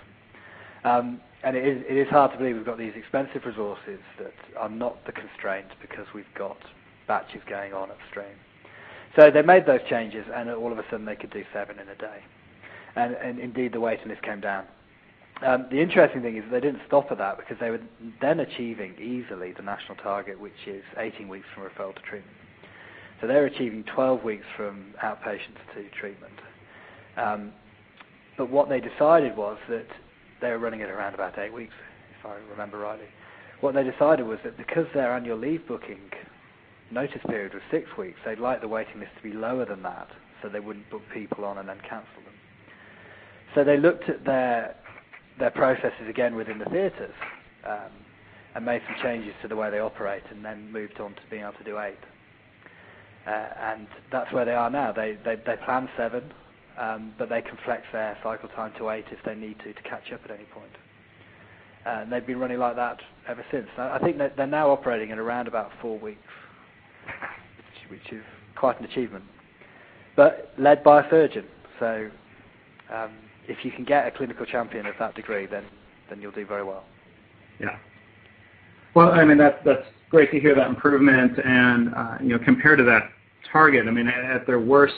Um, 0.84 1.20
and 1.42 1.56
it 1.56 1.66
is, 1.66 1.82
it 1.88 1.96
is 1.96 2.08
hard 2.08 2.32
to 2.32 2.38
believe 2.38 2.56
we've 2.56 2.64
got 2.64 2.78
these 2.78 2.92
expensive 2.96 3.44
resources 3.44 4.00
that 4.18 4.34
are 4.58 4.68
not 4.68 5.04
the 5.06 5.12
constraint 5.12 5.66
because 5.80 6.06
we've 6.14 6.32
got 6.36 6.58
batches 7.08 7.40
going 7.48 7.72
on 7.72 7.90
upstream. 7.90 8.36
So 9.16 9.30
they 9.30 9.42
made 9.42 9.66
those 9.66 9.80
changes, 9.88 10.24
and 10.32 10.50
all 10.50 10.70
of 10.70 10.78
a 10.78 10.84
sudden 10.90 11.04
they 11.04 11.16
could 11.16 11.30
do 11.30 11.44
seven 11.52 11.78
in 11.78 11.88
a 11.88 11.96
day. 11.96 12.22
And, 12.94 13.14
and 13.14 13.38
indeed, 13.38 13.72
the 13.72 13.80
waiting 13.80 14.08
list 14.08 14.22
came 14.22 14.40
down. 14.40 14.64
Um, 15.42 15.66
the 15.70 15.80
interesting 15.80 16.20
thing 16.20 16.36
is 16.36 16.44
they 16.50 16.60
didn't 16.60 16.82
stop 16.86 17.10
at 17.10 17.18
that 17.18 17.38
because 17.38 17.56
they 17.60 17.70
were 17.70 17.80
then 18.20 18.40
achieving 18.40 18.94
easily 18.98 19.52
the 19.52 19.62
national 19.62 19.96
target, 19.96 20.38
which 20.38 20.66
is 20.66 20.82
18 20.98 21.28
weeks 21.28 21.46
from 21.54 21.64
referral 21.64 21.94
to 21.94 22.02
treatment. 22.02 22.36
So 23.20 23.26
they're 23.26 23.46
achieving 23.46 23.84
12 23.84 24.22
weeks 24.22 24.44
from 24.56 24.94
outpatients 25.02 25.60
to 25.74 25.88
treatment. 25.98 26.32
Um, 27.16 27.52
but 28.36 28.50
what 28.50 28.68
they 28.68 28.80
decided 28.80 29.36
was 29.36 29.58
that 29.68 29.86
they 30.40 30.50
were 30.50 30.58
running 30.58 30.80
it 30.80 30.90
around 30.90 31.14
about 31.14 31.38
eight 31.38 31.52
weeks, 31.52 31.74
if 32.18 32.26
I 32.26 32.36
remember 32.50 32.78
rightly. 32.78 33.06
What 33.60 33.74
they 33.74 33.84
decided 33.84 34.26
was 34.26 34.38
that 34.44 34.56
because 34.56 34.86
their 34.94 35.14
annual 35.14 35.38
leave 35.38 35.66
booking 35.66 36.00
notice 36.90 37.20
period 37.28 37.54
was 37.54 37.62
six 37.70 37.86
weeks, 37.98 38.18
they'd 38.24 38.38
like 38.38 38.60
the 38.60 38.68
waiting 38.68 39.00
list 39.00 39.12
to 39.16 39.22
be 39.22 39.34
lower 39.34 39.64
than 39.64 39.82
that, 39.82 40.08
so 40.42 40.48
they 40.48 40.60
wouldn't 40.60 40.88
book 40.90 41.02
people 41.12 41.44
on 41.44 41.58
and 41.58 41.68
then 41.68 41.78
cancel 41.80 42.22
them. 42.24 42.34
So 43.54 43.64
they 43.64 43.76
looked 43.76 44.08
at 44.08 44.24
their 44.24 44.76
their 45.38 45.50
processes 45.50 46.08
again 46.08 46.34
within 46.34 46.58
the 46.58 46.66
theatres 46.66 47.14
um, 47.66 47.90
and 48.54 48.64
made 48.64 48.82
some 48.86 48.96
changes 49.02 49.32
to 49.42 49.48
the 49.48 49.56
way 49.56 49.70
they 49.70 49.78
operate, 49.78 50.22
and 50.30 50.44
then 50.44 50.70
moved 50.72 51.00
on 51.00 51.14
to 51.14 51.20
being 51.30 51.42
able 51.42 51.52
to 51.52 51.64
do 51.64 51.78
eight. 51.78 51.98
Uh, 53.26 53.46
and 53.60 53.86
that's 54.10 54.32
where 54.32 54.44
they 54.44 54.54
are 54.54 54.70
now. 54.70 54.92
They 54.92 55.16
they, 55.24 55.36
they 55.46 55.56
plan 55.64 55.88
seven 55.96 56.32
um, 56.80 57.12
but 57.18 57.28
they 57.28 57.42
can 57.42 57.58
flex 57.64 57.82
their 57.92 58.16
cycle 58.22 58.48
time 58.48 58.72
to 58.78 58.90
eight 58.90 59.04
if 59.10 59.18
they 59.24 59.34
need 59.34 59.58
to 59.60 59.72
to 59.72 59.82
catch 59.82 60.12
up 60.12 60.20
at 60.24 60.30
any 60.30 60.44
point. 60.44 60.72
Uh, 61.86 62.02
and 62.02 62.12
they've 62.12 62.26
been 62.26 62.38
running 62.38 62.58
like 62.58 62.76
that 62.76 63.00
ever 63.28 63.44
since. 63.50 63.68
I 63.78 63.98
think 63.98 64.18
that 64.18 64.36
they're 64.36 64.46
now 64.46 64.70
operating 64.70 65.12
at 65.12 65.18
around 65.18 65.48
about 65.48 65.70
four 65.80 65.98
weeks, 65.98 66.20
which, 67.88 68.00
which 68.00 68.12
is 68.12 68.24
quite 68.56 68.78
an 68.78 68.84
achievement. 68.84 69.24
But 70.16 70.52
led 70.58 70.82
by 70.82 71.00
a 71.00 71.10
surgeon, 71.10 71.46
so 71.78 72.10
um, 72.92 73.12
if 73.48 73.64
you 73.64 73.70
can 73.70 73.84
get 73.84 74.06
a 74.06 74.10
clinical 74.10 74.46
champion 74.46 74.86
of 74.86 74.94
that 74.98 75.14
degree, 75.14 75.46
then 75.46 75.64
then 76.08 76.20
you'll 76.20 76.32
do 76.32 76.44
very 76.44 76.64
well. 76.64 76.84
Yeah. 77.60 77.78
Well, 78.94 79.12
I 79.12 79.24
mean 79.24 79.38
that's 79.38 79.58
that's 79.64 79.86
great 80.10 80.30
to 80.32 80.40
hear 80.40 80.54
that 80.54 80.68
improvement, 80.68 81.38
and 81.44 81.94
uh, 81.94 82.18
you 82.20 82.30
know 82.30 82.44
compared 82.44 82.78
to 82.78 82.84
that 82.84 83.10
target, 83.52 83.86
I 83.86 83.90
mean 83.90 84.08
at 84.08 84.46
their 84.46 84.60
worst 84.60 84.94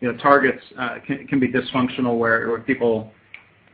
you 0.00 0.10
know, 0.10 0.18
targets 0.18 0.62
uh, 0.78 0.98
can, 1.06 1.26
can 1.26 1.40
be 1.40 1.48
dysfunctional 1.48 2.18
where, 2.18 2.48
where 2.48 2.60
people 2.60 3.12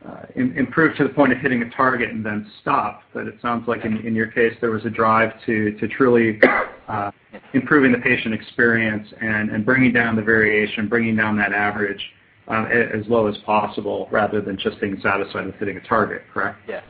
uh, 0.07 0.23
in, 0.35 0.57
improve 0.57 0.95
to 0.97 1.03
the 1.03 1.09
point 1.09 1.31
of 1.31 1.39
hitting 1.39 1.61
a 1.61 1.69
target 1.71 2.09
and 2.09 2.25
then 2.25 2.49
stop. 2.61 3.03
But 3.13 3.27
it 3.27 3.35
sounds 3.41 3.67
like 3.67 3.85
in, 3.85 3.97
in 3.97 4.15
your 4.15 4.27
case 4.27 4.53
there 4.61 4.71
was 4.71 4.85
a 4.85 4.89
drive 4.89 5.31
to, 5.45 5.71
to 5.79 5.87
truly 5.87 6.39
uh, 6.87 7.11
improving 7.53 7.91
the 7.91 7.99
patient 7.99 8.33
experience 8.33 9.07
and, 9.21 9.49
and 9.49 9.65
bringing 9.65 9.93
down 9.93 10.15
the 10.15 10.21
variation, 10.21 10.87
bringing 10.87 11.15
down 11.15 11.37
that 11.37 11.53
average 11.53 12.01
as 12.47 13.07
low 13.07 13.27
as 13.27 13.35
possible 13.45 14.07
rather 14.11 14.41
than 14.41 14.57
just 14.57 14.79
being 14.79 14.99
satisfied 15.01 15.45
with 15.45 15.55
hitting 15.55 15.77
a 15.77 15.87
target, 15.87 16.21
correct? 16.33 16.59
Yes. 16.67 16.83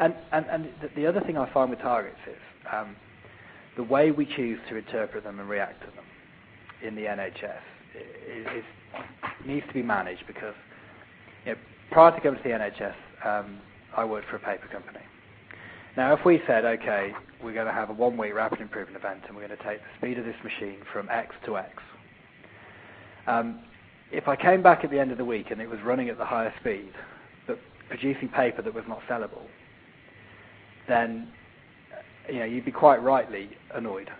And, 0.00 0.14
and, 0.32 0.46
and 0.46 0.68
the 0.96 1.06
other 1.06 1.20
thing 1.20 1.36
I 1.36 1.52
find 1.52 1.70
with 1.70 1.80
targets 1.80 2.18
is 2.26 2.36
um, 2.72 2.96
the 3.76 3.82
way 3.82 4.10
we 4.10 4.26
choose 4.26 4.58
to 4.70 4.76
interpret 4.76 5.24
them 5.24 5.38
and 5.38 5.48
react 5.48 5.80
to 5.80 5.86
them 5.86 6.04
in 6.82 6.94
the 6.94 7.02
NHS 7.02 7.60
is, 8.56 8.64
needs 9.46 9.66
to 9.68 9.72
be 9.72 9.82
managed 9.82 10.26
because 10.26 10.54
prior 11.90 12.14
to 12.14 12.20
going 12.20 12.36
to 12.36 12.42
the 12.42 12.48
NHS, 12.48 12.94
um, 13.24 13.60
I 13.96 14.04
worked 14.04 14.28
for 14.28 14.36
a 14.36 14.40
paper 14.40 14.66
company. 14.66 14.98
Now, 15.96 16.12
if 16.12 16.24
we 16.24 16.40
said, 16.46 16.64
okay, 16.64 17.12
we're 17.42 17.54
going 17.54 17.68
to 17.68 17.72
have 17.72 17.88
a 17.88 17.92
one-week 17.92 18.34
rapid 18.34 18.60
improvement 18.60 18.96
event 18.96 19.20
and 19.28 19.36
we're 19.36 19.46
going 19.46 19.56
to 19.56 19.64
take 19.64 19.78
the 19.78 19.98
speed 19.98 20.18
of 20.18 20.24
this 20.24 20.34
machine 20.42 20.78
from 20.92 21.08
X 21.08 21.34
to 21.46 21.56
X, 21.56 21.70
um, 23.28 23.60
if 24.16 24.28
I 24.28 24.36
came 24.36 24.62
back 24.62 24.84
at 24.84 24.90
the 24.90 24.98
end 24.98 25.12
of 25.12 25.18
the 25.18 25.24
week 25.24 25.50
and 25.50 25.60
it 25.60 25.68
was 25.68 25.80
running 25.84 26.08
at 26.08 26.18
the 26.18 26.24
higher 26.24 26.52
speed, 26.60 26.92
but 27.46 27.58
producing 27.88 28.28
paper 28.28 28.62
that 28.62 28.74
was 28.74 28.84
not 28.88 29.00
sellable, 29.08 29.46
then 30.88 31.28
you 32.28 32.38
know 32.38 32.44
you'd 32.44 32.64
be 32.64 32.72
quite 32.72 33.02
rightly 33.02 33.50
annoyed, 33.74 34.10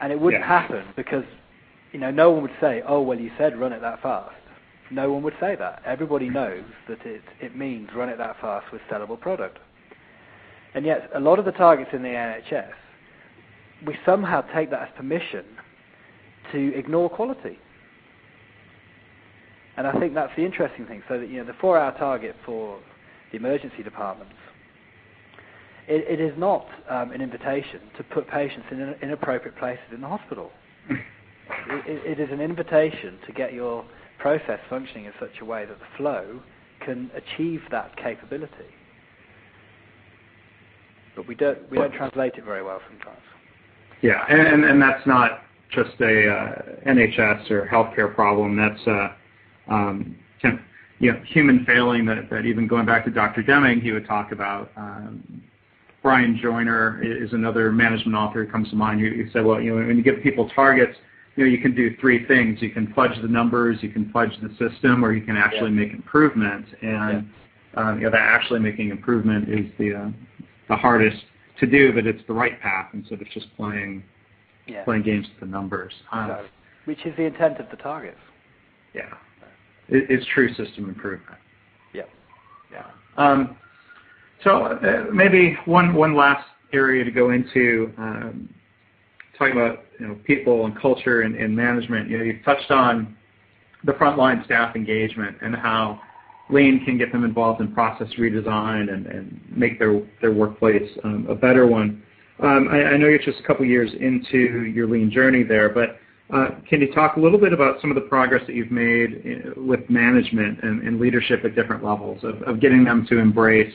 and 0.00 0.12
it 0.12 0.20
wouldn't 0.20 0.42
yeah. 0.42 0.60
happen 0.60 0.84
because 0.96 1.24
you 1.92 2.00
know, 2.00 2.10
no 2.10 2.30
one 2.30 2.42
would 2.42 2.56
say, 2.60 2.82
"Oh, 2.86 3.00
well, 3.00 3.18
you 3.18 3.30
said 3.38 3.58
run 3.58 3.72
it 3.72 3.80
that 3.80 4.02
fast." 4.02 4.34
no 4.90 5.12
one 5.12 5.22
would 5.22 5.34
say 5.40 5.56
that. 5.56 5.82
Everybody 5.84 6.28
knows 6.28 6.64
that 6.88 7.04
it, 7.04 7.22
it 7.40 7.56
means 7.56 7.88
run 7.94 8.08
it 8.08 8.18
that 8.18 8.40
fast 8.40 8.70
with 8.72 8.80
sellable 8.90 9.18
product. 9.18 9.58
And 10.74 10.84
yet, 10.84 11.10
a 11.14 11.20
lot 11.20 11.38
of 11.38 11.44
the 11.44 11.52
targets 11.52 11.90
in 11.92 12.02
the 12.02 12.08
NHS, 12.08 12.72
we 13.86 13.96
somehow 14.04 14.42
take 14.54 14.70
that 14.70 14.82
as 14.82 14.88
permission 14.96 15.44
to 16.52 16.74
ignore 16.76 17.08
quality. 17.08 17.58
And 19.76 19.86
I 19.86 19.98
think 19.98 20.14
that's 20.14 20.34
the 20.36 20.44
interesting 20.44 20.86
thing. 20.86 21.02
So 21.08 21.18
that 21.18 21.28
you 21.28 21.38
know, 21.38 21.44
the 21.44 21.54
four-hour 21.60 21.96
target 21.98 22.36
for 22.44 22.78
the 23.30 23.36
emergency 23.36 23.82
departments, 23.82 24.34
it, 25.88 26.18
it 26.18 26.20
is 26.20 26.36
not 26.38 26.66
um, 26.88 27.10
an 27.10 27.20
invitation 27.20 27.80
to 27.96 28.04
put 28.04 28.28
patients 28.28 28.66
in 28.70 28.94
inappropriate 29.02 29.56
places 29.56 29.84
in 29.92 30.00
the 30.00 30.08
hospital. 30.08 30.50
it, 30.88 32.18
it 32.18 32.20
is 32.20 32.30
an 32.30 32.40
invitation 32.40 33.18
to 33.26 33.32
get 33.32 33.52
your 33.52 33.84
process 34.18 34.60
functioning 34.70 35.06
in 35.06 35.12
such 35.20 35.40
a 35.40 35.44
way 35.44 35.66
that 35.66 35.78
the 35.78 35.86
flow 35.96 36.40
can 36.80 37.10
achieve 37.14 37.60
that 37.70 37.96
capability. 37.96 38.72
But 41.16 41.28
we 41.28 41.34
don't 41.34 41.70
we 41.70 41.78
don't 41.78 41.92
translate 41.92 42.34
it 42.34 42.44
very 42.44 42.62
well 42.62 42.80
sometimes. 42.88 43.22
Yeah, 44.02 44.24
and 44.28 44.64
and 44.64 44.82
that's 44.82 45.06
not 45.06 45.42
just 45.70 46.00
a 46.00 46.28
uh, 46.28 46.62
NHS 46.86 47.50
or 47.50 47.68
healthcare 47.70 48.12
problem. 48.14 48.56
That's 48.56 48.86
uh, 48.86 49.12
um, 49.68 50.16
kind 50.40 50.54
of, 50.54 50.60
you 50.98 51.12
know, 51.12 51.20
human 51.26 51.64
failing 51.64 52.06
that, 52.06 52.30
that 52.30 52.46
even 52.46 52.66
going 52.66 52.86
back 52.86 53.04
to 53.04 53.10
Dr. 53.10 53.42
Deming, 53.42 53.80
he 53.80 53.92
would 53.92 54.06
talk 54.06 54.32
about. 54.32 54.70
Um, 54.76 55.42
Brian 56.02 56.38
Joiner 56.40 57.02
is 57.02 57.32
another 57.32 57.72
management 57.72 58.14
author 58.14 58.44
who 58.44 58.52
comes 58.52 58.68
to 58.70 58.76
mind. 58.76 59.00
He 59.00 59.24
said, 59.32 59.44
well, 59.44 59.60
you 59.60 59.70
know, 59.70 59.86
when 59.86 59.96
you 59.96 60.02
give 60.02 60.22
people 60.22 60.50
targets, 60.54 60.98
you 61.34 61.44
know, 61.44 61.50
you 61.50 61.58
can 61.58 61.74
do 61.74 61.96
three 61.96 62.26
things. 62.26 62.60
You 62.60 62.70
can 62.70 62.92
fudge 62.92 63.20
the 63.22 63.28
numbers, 63.28 63.78
you 63.80 63.88
can 63.88 64.10
fudge 64.12 64.30
the 64.42 64.50
system, 64.50 65.04
or 65.04 65.12
you 65.14 65.24
can 65.24 65.36
actually 65.36 65.70
yeah. 65.70 65.86
make 65.86 65.92
improvement. 65.92 66.66
And 66.82 67.26
yeah. 67.74 67.80
um, 67.80 67.98
you 67.98 68.04
know, 68.04 68.10
that 68.10 68.20
actually 68.20 68.60
making 68.60 68.90
improvement 68.90 69.48
is 69.48 69.66
the 69.78 69.94
uh, 69.94 70.10
the 70.68 70.76
hardest 70.76 71.24
to 71.60 71.66
do, 71.66 71.92
but 71.92 72.06
it's 72.06 72.22
the 72.26 72.32
right 72.32 72.60
path 72.60 72.90
instead 72.94 73.20
of 73.20 73.28
just 73.30 73.46
playing 73.56 74.04
yeah. 74.66 74.84
playing 74.84 75.02
games 75.02 75.26
with 75.28 75.40
the 75.40 75.46
numbers. 75.46 75.92
Um, 76.12 76.36
Which 76.84 77.04
is 77.04 77.16
the 77.16 77.24
intent 77.24 77.58
of 77.58 77.66
the 77.70 77.76
targets. 77.76 78.20
Yeah, 78.94 79.14
it, 79.88 80.06
it's 80.10 80.26
true 80.34 80.48
system 80.54 80.88
improvement. 80.88 81.38
Yeah, 81.92 82.02
yeah. 82.72 82.86
Um, 83.16 83.56
so 84.42 84.64
uh, 84.64 85.04
maybe 85.12 85.56
one 85.64 85.94
one 85.94 86.14
last 86.14 86.46
area 86.72 87.04
to 87.04 87.10
go 87.10 87.30
into. 87.30 87.92
Um, 87.98 88.48
talking 89.38 89.56
about 89.56 89.84
you 89.98 90.06
know 90.06 90.18
people 90.24 90.64
and 90.66 90.78
culture 90.78 91.22
and, 91.22 91.34
and 91.34 91.54
management, 91.54 92.08
you 92.08 92.18
know 92.18 92.24
you've 92.24 92.44
touched 92.44 92.70
on 92.70 93.16
the 93.84 93.92
frontline 93.92 94.44
staff 94.44 94.76
engagement 94.76 95.36
and 95.42 95.54
how 95.54 96.00
Lean 96.50 96.84
can 96.84 96.98
get 96.98 97.12
them 97.12 97.24
involved 97.24 97.60
in 97.60 97.72
process 97.72 98.08
redesign 98.18 98.92
and, 98.92 99.06
and 99.06 99.40
make 99.50 99.78
their 99.78 100.02
their 100.20 100.32
workplace 100.32 100.90
um, 101.04 101.26
a 101.28 101.34
better 101.34 101.66
one. 101.66 102.02
Um, 102.40 102.68
I, 102.68 102.82
I, 102.84 102.96
know 102.96 103.06
you're 103.06 103.20
just 103.20 103.38
a 103.38 103.44
couple 103.44 103.64
years 103.64 103.92
into 104.00 104.64
your 104.64 104.88
Lean 104.88 105.08
journey 105.08 105.44
there, 105.44 105.68
but 105.68 105.93
can 106.30 106.80
you 106.80 106.92
talk 106.92 107.16
a 107.16 107.20
little 107.20 107.38
bit 107.38 107.52
about 107.52 107.80
some 107.80 107.90
of 107.90 107.94
the 107.94 108.08
progress 108.08 108.42
that 108.46 108.54
you've 108.54 108.70
made 108.70 109.44
uh, 109.46 109.60
with 109.60 109.88
management 109.90 110.62
and, 110.62 110.98
leadership 110.98 111.44
at 111.44 111.54
different 111.54 111.84
levels 111.84 112.24
of, 112.24 112.60
getting 112.60 112.84
them 112.84 113.06
to 113.08 113.18
embrace 113.18 113.72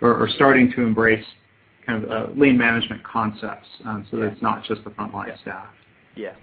or, 0.00 0.28
starting 0.34 0.72
to 0.72 0.82
embrace 0.82 1.24
kind 1.86 2.02
of 2.04 2.10
uh, 2.10 2.26
lean 2.34 2.58
management 2.58 3.02
concepts 3.04 3.68
um, 3.84 4.06
so 4.10 4.16
that 4.16 4.26
it's 4.26 4.42
not 4.42 4.64
just 4.64 4.82
the 4.84 4.90
frontline 4.90 5.38
staff. 5.40 5.68
Yeah. 6.16 6.34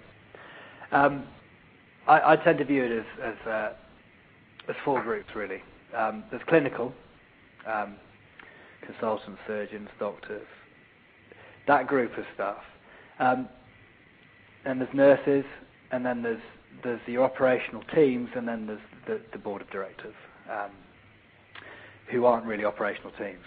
Um, 0.90 1.24
I, 2.06 2.36
tend 2.36 2.58
to 2.58 2.64
view 2.64 2.84
it 2.84 2.98
as, 2.98 3.04
as, 3.22 3.46
uh, 3.46 3.72
four 4.84 5.02
groups 5.02 5.28
really. 5.34 5.62
Um, 5.96 6.24
there's 6.30 6.42
clinical, 6.48 6.92
um, 7.66 7.96
consultants, 8.84 9.40
surgeons, 9.46 9.88
doctors, 9.98 10.46
that 11.66 11.86
group 11.86 12.16
of 12.16 12.24
staff. 12.34 12.62
Um, 14.64 14.70
and 14.70 14.80
there's 14.80 14.94
nurses, 14.94 15.44
and 15.90 16.04
then 16.04 16.22
there's 16.22 16.42
there's 16.82 17.00
the 17.06 17.18
operational 17.18 17.82
teams, 17.94 18.30
and 18.34 18.48
then 18.48 18.66
there's 18.66 18.80
the, 19.06 19.20
the 19.32 19.38
board 19.38 19.62
of 19.62 19.70
directors, 19.70 20.14
um, 20.50 20.70
who 22.10 22.24
aren't 22.24 22.46
really 22.46 22.64
operational 22.64 23.12
teams 23.12 23.44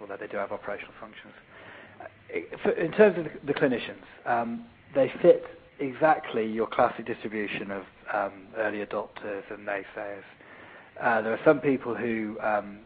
although 0.00 0.16
they 0.16 0.26
do 0.26 0.36
have 0.36 0.52
operational 0.52 0.94
functions. 1.00 1.32
Uh, 2.00 2.70
in 2.72 2.92
terms 2.92 3.18
of 3.18 3.46
the, 3.46 3.54
clinicians, 3.54 4.04
um, 4.26 4.64
they 4.94 5.12
fit 5.22 5.44
exactly 5.78 6.46
your 6.46 6.66
classic 6.66 7.06
distribution 7.06 7.70
of 7.70 7.82
um, 8.12 8.32
early 8.56 8.84
adopters 8.84 9.42
and 9.50 9.66
naysayers. 9.66 10.24
Uh, 11.00 11.22
there 11.22 11.32
are 11.32 11.40
some 11.44 11.60
people 11.60 11.94
who 11.94 12.38
um, 12.40 12.78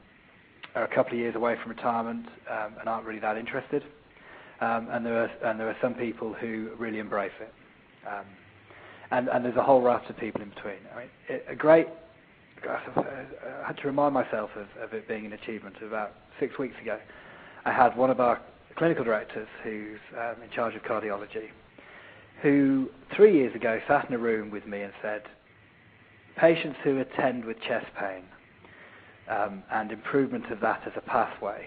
are 0.74 0.84
a 0.84 0.94
couple 0.94 1.12
of 1.12 1.18
years 1.18 1.34
away 1.34 1.56
from 1.62 1.70
retirement 1.70 2.26
um, 2.50 2.74
and 2.80 2.88
aren't 2.88 3.06
really 3.06 3.20
that 3.20 3.36
interested, 3.36 3.82
um, 3.82 3.90
and 4.60 5.04
there 5.04 5.22
are 5.22 5.30
and 5.48 5.58
there 5.58 5.68
are 5.68 5.76
some 5.80 5.94
people 5.94 6.34
who 6.34 6.70
really 6.78 6.98
embrace 6.98 7.32
it, 7.40 7.52
um, 8.06 8.26
and 9.10 9.28
and 9.28 9.44
there's 9.44 9.56
a 9.56 9.62
whole 9.62 9.80
raft 9.80 10.10
of 10.10 10.16
people 10.18 10.42
in 10.42 10.50
between. 10.50 10.78
I 10.94 10.98
mean, 10.98 11.08
it, 11.28 11.46
a 11.48 11.54
great 11.54 11.88
I 12.68 13.66
had 13.66 13.78
to 13.78 13.86
remind 13.86 14.14
myself 14.14 14.50
of, 14.56 14.66
of 14.82 14.92
it 14.92 15.08
being 15.08 15.26
an 15.26 15.32
achievement. 15.32 15.76
About 15.82 16.12
six 16.38 16.58
weeks 16.58 16.74
ago, 16.80 16.98
I 17.64 17.72
had 17.72 17.96
one 17.96 18.10
of 18.10 18.20
our 18.20 18.40
clinical 18.76 19.04
directors 19.04 19.48
who's 19.62 19.98
um, 20.14 20.42
in 20.42 20.50
charge 20.50 20.74
of 20.74 20.82
cardiology, 20.82 21.48
who 22.42 22.90
three 23.14 23.34
years 23.34 23.54
ago 23.54 23.80
sat 23.88 24.08
in 24.08 24.14
a 24.14 24.18
room 24.18 24.50
with 24.50 24.66
me 24.66 24.82
and 24.82 24.92
said, 25.02 25.22
patients 26.36 26.78
who 26.84 26.98
attend 26.98 27.44
with 27.44 27.60
chest 27.60 27.86
pain 27.98 28.22
um, 29.28 29.62
and 29.72 29.92
improvement 29.92 30.50
of 30.50 30.60
that 30.60 30.82
as 30.86 30.92
a 30.96 31.00
pathway 31.00 31.66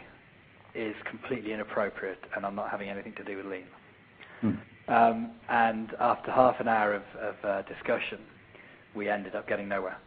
is 0.75 0.95
completely 1.09 1.53
inappropriate 1.53 2.19
and 2.35 2.45
I'm 2.45 2.55
not 2.55 2.69
having 2.69 2.89
anything 2.89 3.13
to 3.17 3.23
do 3.23 3.37
with 3.37 3.45
lean. 3.45 3.65
Hmm. 4.41 4.51
Um, 4.87 5.31
and 5.49 5.89
after 5.99 6.31
half 6.31 6.59
an 6.59 6.67
hour 6.67 6.93
of, 6.93 7.03
of 7.21 7.35
uh, 7.43 7.61
discussion, 7.63 8.19
we 8.95 9.09
ended 9.09 9.35
up 9.35 9.47
getting 9.47 9.69
nowhere. 9.69 9.97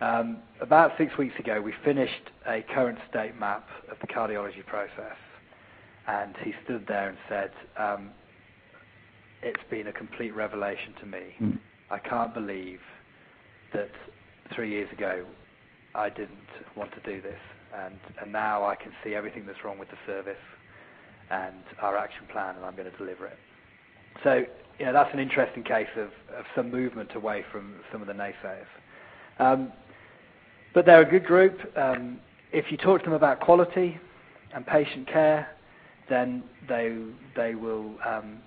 Um, 0.00 0.38
about 0.60 0.92
six 0.96 1.16
weeks 1.18 1.38
ago, 1.38 1.60
we 1.60 1.74
finished 1.84 2.30
a 2.46 2.62
current 2.74 2.98
state 3.10 3.38
map 3.38 3.68
of 3.90 3.98
the 4.00 4.06
cardiology 4.06 4.64
process, 4.66 5.16
and 6.08 6.34
he 6.42 6.54
stood 6.64 6.86
there 6.88 7.10
and 7.10 7.18
said, 7.28 7.50
um, 7.76 8.10
"It's 9.42 9.62
been 9.70 9.88
a 9.88 9.92
complete 9.92 10.34
revelation 10.34 10.94
to 11.00 11.06
me. 11.06 11.34
Mm. 11.40 11.58
I 11.90 11.98
can't 11.98 12.32
believe 12.32 12.80
that 13.74 13.90
three 14.54 14.70
years 14.70 14.90
ago 14.90 15.26
I 15.94 16.08
didn't 16.08 16.48
want 16.76 16.92
to 16.92 17.00
do 17.00 17.20
this, 17.20 17.40
and, 17.74 17.98
and 18.20 18.32
now 18.32 18.64
I 18.64 18.74
can 18.74 18.92
see 19.04 19.14
everything 19.14 19.46
that's 19.46 19.64
wrong 19.64 19.78
with 19.78 19.88
the 19.90 19.98
service 20.06 20.36
and 21.30 21.62
our 21.80 21.96
action 21.96 22.26
plan, 22.32 22.56
and 22.56 22.64
I'm 22.64 22.76
going 22.76 22.90
to 22.90 22.96
deliver 22.96 23.26
it." 23.26 23.38
So, 24.24 24.44
you 24.78 24.86
know, 24.86 24.92
that's 24.92 25.12
an 25.12 25.20
interesting 25.20 25.62
case 25.62 25.88
of, 25.96 26.08
of 26.36 26.44
some 26.54 26.70
movement 26.70 27.14
away 27.14 27.44
from 27.52 27.76
some 27.92 28.00
of 28.00 28.06
the 28.08 28.14
naysayers. 28.14 28.66
Um, 29.38 29.72
but 30.74 30.86
they're 30.86 31.02
a 31.02 31.10
good 31.10 31.24
group. 31.24 31.58
Um, 31.76 32.20
if 32.52 32.70
you 32.70 32.76
talk 32.76 33.00
to 33.00 33.04
them 33.04 33.14
about 33.14 33.40
quality 33.40 33.98
and 34.54 34.66
patient 34.66 35.08
care, 35.08 35.48
then 36.08 36.42
they 36.68 36.96
they 37.36 37.54
will 37.54 37.94
um, 38.04 38.38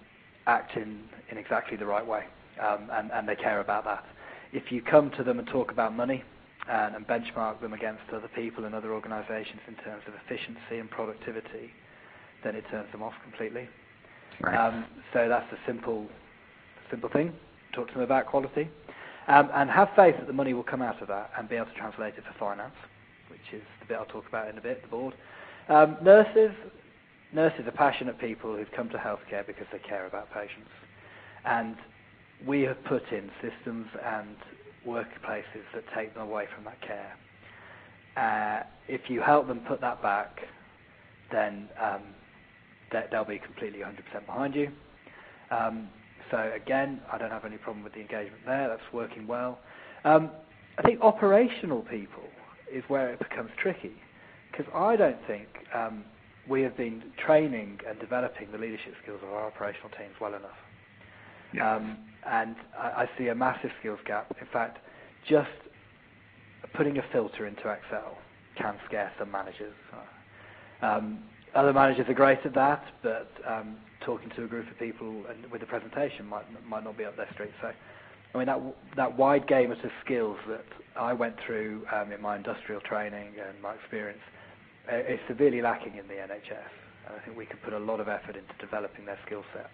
act 0.45 0.75
in, 0.75 1.03
in 1.29 1.37
exactly 1.37 1.77
the 1.77 1.85
right 1.85 2.05
way, 2.05 2.25
um, 2.61 2.89
and, 2.91 3.11
and 3.11 3.27
they 3.27 3.35
care 3.35 3.61
about 3.61 3.85
that. 3.85 4.05
If 4.51 4.71
you 4.71 4.81
come 4.81 5.09
to 5.11 5.23
them 5.23 5.39
and 5.39 5.47
talk 5.47 5.71
about 5.71 5.95
money 5.95 6.23
and, 6.69 6.95
and 6.95 7.07
benchmark 7.07 7.59
them 7.61 7.73
against 7.73 8.03
other 8.13 8.29
people 8.35 8.65
and 8.65 8.73
other 8.73 8.93
organisations 8.93 9.61
in 9.67 9.75
terms 9.75 10.03
of 10.07 10.13
efficiency 10.25 10.79
and 10.79 10.89
productivity, 10.89 11.71
then 12.43 12.55
it 12.55 12.63
turns 12.69 12.91
them 12.91 13.03
off 13.03 13.13
completely. 13.23 13.67
Right. 14.41 14.55
Um, 14.55 14.85
so 15.13 15.27
that's 15.27 15.51
a 15.51 15.57
simple 15.65 16.07
simple 16.89 17.09
thing. 17.09 17.33
Talk 17.73 17.87
to 17.87 17.93
them 17.93 18.03
about 18.03 18.27
quality. 18.27 18.69
Um, 19.27 19.49
and 19.53 19.69
have 19.69 19.89
faith 19.95 20.15
that 20.17 20.27
the 20.27 20.33
money 20.33 20.53
will 20.53 20.63
come 20.63 20.81
out 20.81 21.01
of 21.01 21.07
that 21.07 21.31
and 21.37 21.47
be 21.47 21.55
able 21.55 21.67
to 21.67 21.73
translate 21.73 22.15
it 22.17 22.23
for 22.25 22.37
finance, 22.37 22.75
which 23.29 23.53
is 23.53 23.63
the 23.79 23.85
bit 23.87 23.97
I'll 23.97 24.05
talk 24.05 24.27
about 24.27 24.49
in 24.49 24.57
a 24.57 24.61
bit, 24.61 24.81
the 24.81 24.89
board. 24.89 25.13
Um, 25.69 25.97
nurses, 26.03 26.51
nurses 27.31 27.65
are 27.65 27.71
passionate 27.71 28.19
people 28.19 28.55
who've 28.55 28.71
come 28.75 28.89
to 28.89 28.97
healthcare 28.97 29.47
because 29.47 29.65
they 29.71 29.79
care 29.79 30.05
about 30.07 30.31
patients. 30.33 30.69
And 31.45 31.77
we 32.45 32.63
have 32.63 32.83
put 32.83 33.03
in 33.11 33.31
systems 33.41 33.87
and 34.05 34.35
workplaces 34.87 35.65
that 35.73 35.83
take 35.95 36.13
them 36.13 36.23
away 36.23 36.45
from 36.53 36.63
that 36.65 36.79
care. 36.81 37.15
Uh, 38.15 38.63
if 38.87 39.09
you 39.09 39.21
help 39.21 39.47
them 39.47 39.61
put 39.67 39.81
that 39.81 40.01
back, 40.01 40.39
then 41.31 41.69
um, 41.81 42.01
they'll 43.11 43.25
be 43.25 43.39
completely 43.39 43.79
100% 43.79 44.25
behind 44.25 44.55
you. 44.55 44.69
Um, 45.51 45.89
so 46.31 46.51
again, 46.55 47.01
I 47.11 47.17
don't 47.17 47.31
have 47.31 47.45
any 47.45 47.57
problem 47.57 47.83
with 47.83 47.93
the 47.93 47.99
engagement 48.01 48.45
there. 48.45 48.67
That's 48.67 48.93
working 48.93 49.27
well. 49.27 49.59
Um, 50.03 50.31
I 50.77 50.81
think 50.81 51.01
operational 51.01 51.81
people 51.81 52.29
is 52.71 52.83
where 52.87 53.09
it 53.13 53.19
becomes 53.19 53.51
tricky 53.61 54.01
because 54.51 54.65
I 54.73 54.95
don't 54.95 55.17
think 55.27 55.47
um, 55.75 56.03
we 56.47 56.61
have 56.61 56.75
been 56.77 57.03
training 57.25 57.79
and 57.87 57.99
developing 57.99 58.51
the 58.51 58.57
leadership 58.57 58.93
skills 59.01 59.19
of 59.23 59.29
our 59.29 59.45
operational 59.45 59.89
teams 59.89 60.15
well 60.19 60.33
enough. 60.33 60.51
Yeah. 61.53 61.75
Um, 61.75 61.97
and 62.25 62.55
I, 62.77 63.09
see 63.17 63.27
a 63.27 63.35
massive 63.35 63.71
skills 63.79 63.99
gap. 64.05 64.33
In 64.39 64.47
fact, 64.47 64.77
just 65.27 65.49
putting 66.73 66.97
a 66.97 67.03
filter 67.11 67.45
into 67.45 67.69
Excel 67.69 68.17
can 68.55 68.75
scare 68.85 69.11
some 69.19 69.31
managers. 69.31 69.73
Um, 70.81 71.19
other 71.55 71.73
managers 71.73 72.07
are 72.09 72.13
great 72.13 72.39
at 72.45 72.53
that, 72.55 72.83
but 73.01 73.29
um, 73.47 73.77
talking 74.01 74.29
to 74.35 74.43
a 74.43 74.47
group 74.47 74.69
of 74.69 74.77
people 74.79 75.23
and 75.29 75.51
with 75.51 75.61
a 75.63 75.65
presentation 75.65 76.25
might 76.25 76.83
not 76.83 76.97
be 76.97 77.05
up 77.05 77.15
their 77.15 77.31
street. 77.33 77.51
So, 77.61 77.71
I 78.33 78.37
mean 78.37 78.47
that 78.95 79.17
wide 79.17 79.47
gamut 79.47 79.83
of 79.83 79.91
skills 80.03 80.37
that 80.47 80.65
I 80.95 81.13
went 81.13 81.35
through 81.45 81.85
in 82.13 82.21
my 82.21 82.35
industrial 82.35 82.81
training 82.81 83.33
and 83.47 83.61
my 83.61 83.75
experience 83.75 84.21
uh, 84.91 84.97
is 84.97 85.19
severely 85.27 85.61
lacking 85.61 85.97
in 85.97 86.07
the 86.07 86.15
NHS. 86.15 86.71
And 87.05 87.15
I 87.15 87.25
think 87.25 87.37
we 87.37 87.45
could 87.45 87.61
put 87.61 87.73
a 87.73 87.79
lot 87.79 87.99
of 87.99 88.07
effort 88.07 88.35
into 88.35 88.53
developing 88.59 89.05
their 89.05 89.19
skill 89.25 89.43
set. 89.53 89.69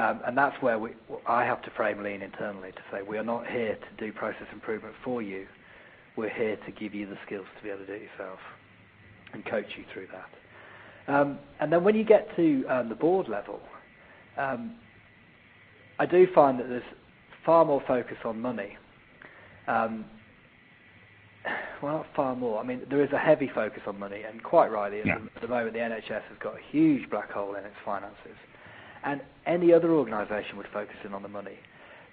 Um, 0.00 0.20
and 0.26 0.38
that's 0.38 0.56
where 0.62 0.78
we, 0.78 0.92
I 1.26 1.44
have 1.44 1.60
to 1.62 1.70
frame 1.72 2.02
lean 2.02 2.22
internally 2.22 2.72
to 2.72 2.80
say 2.90 3.02
we 3.02 3.18
are 3.18 3.24
not 3.24 3.46
here 3.46 3.76
to 3.76 4.04
do 4.06 4.12
process 4.14 4.46
improvement 4.50 4.94
for 5.04 5.20
you. 5.20 5.46
We're 6.16 6.30
here 6.30 6.56
to 6.56 6.72
give 6.72 6.94
you 6.94 7.06
the 7.06 7.18
skills 7.26 7.44
to 7.58 7.62
be 7.62 7.68
able 7.68 7.80
to 7.80 7.86
do 7.86 7.92
it 7.92 8.02
yourself 8.02 8.38
and 9.34 9.44
coach 9.44 9.66
you 9.76 9.84
through 9.92 10.08
that. 10.12 11.14
Um, 11.14 11.38
and 11.60 11.70
then 11.70 11.84
when 11.84 11.96
you 11.96 12.04
get 12.04 12.34
to 12.36 12.64
um, 12.68 12.88
the 12.88 12.94
board 12.94 13.28
level, 13.28 13.60
um, 14.38 14.76
I 15.98 16.06
do 16.06 16.26
find 16.34 16.58
that 16.60 16.68
there's 16.70 16.82
far 17.44 17.66
more 17.66 17.82
focus 17.86 18.16
on 18.24 18.40
money. 18.40 18.78
Um, 19.68 20.06
well, 21.82 21.98
not 21.98 22.06
far 22.16 22.34
more. 22.36 22.58
I 22.58 22.64
mean, 22.64 22.82
there 22.88 23.04
is 23.04 23.12
a 23.12 23.18
heavy 23.18 23.50
focus 23.54 23.82
on 23.86 23.98
money, 23.98 24.22
and 24.22 24.42
quite 24.42 24.68
rightly, 24.68 25.02
yeah. 25.04 25.16
at, 25.16 25.24
the, 25.24 25.30
at 25.36 25.42
the 25.42 25.48
moment, 25.48 25.74
the 25.74 25.80
NHS 25.80 26.08
has 26.08 26.38
got 26.42 26.54
a 26.54 26.60
huge 26.70 27.10
black 27.10 27.30
hole 27.30 27.54
in 27.54 27.64
its 27.66 27.76
finances 27.84 28.36
and 29.04 29.20
any 29.46 29.72
other 29.72 29.92
organisation 29.92 30.56
would 30.56 30.68
focus 30.72 30.96
in 31.04 31.14
on 31.14 31.22
the 31.22 31.28
money. 31.28 31.58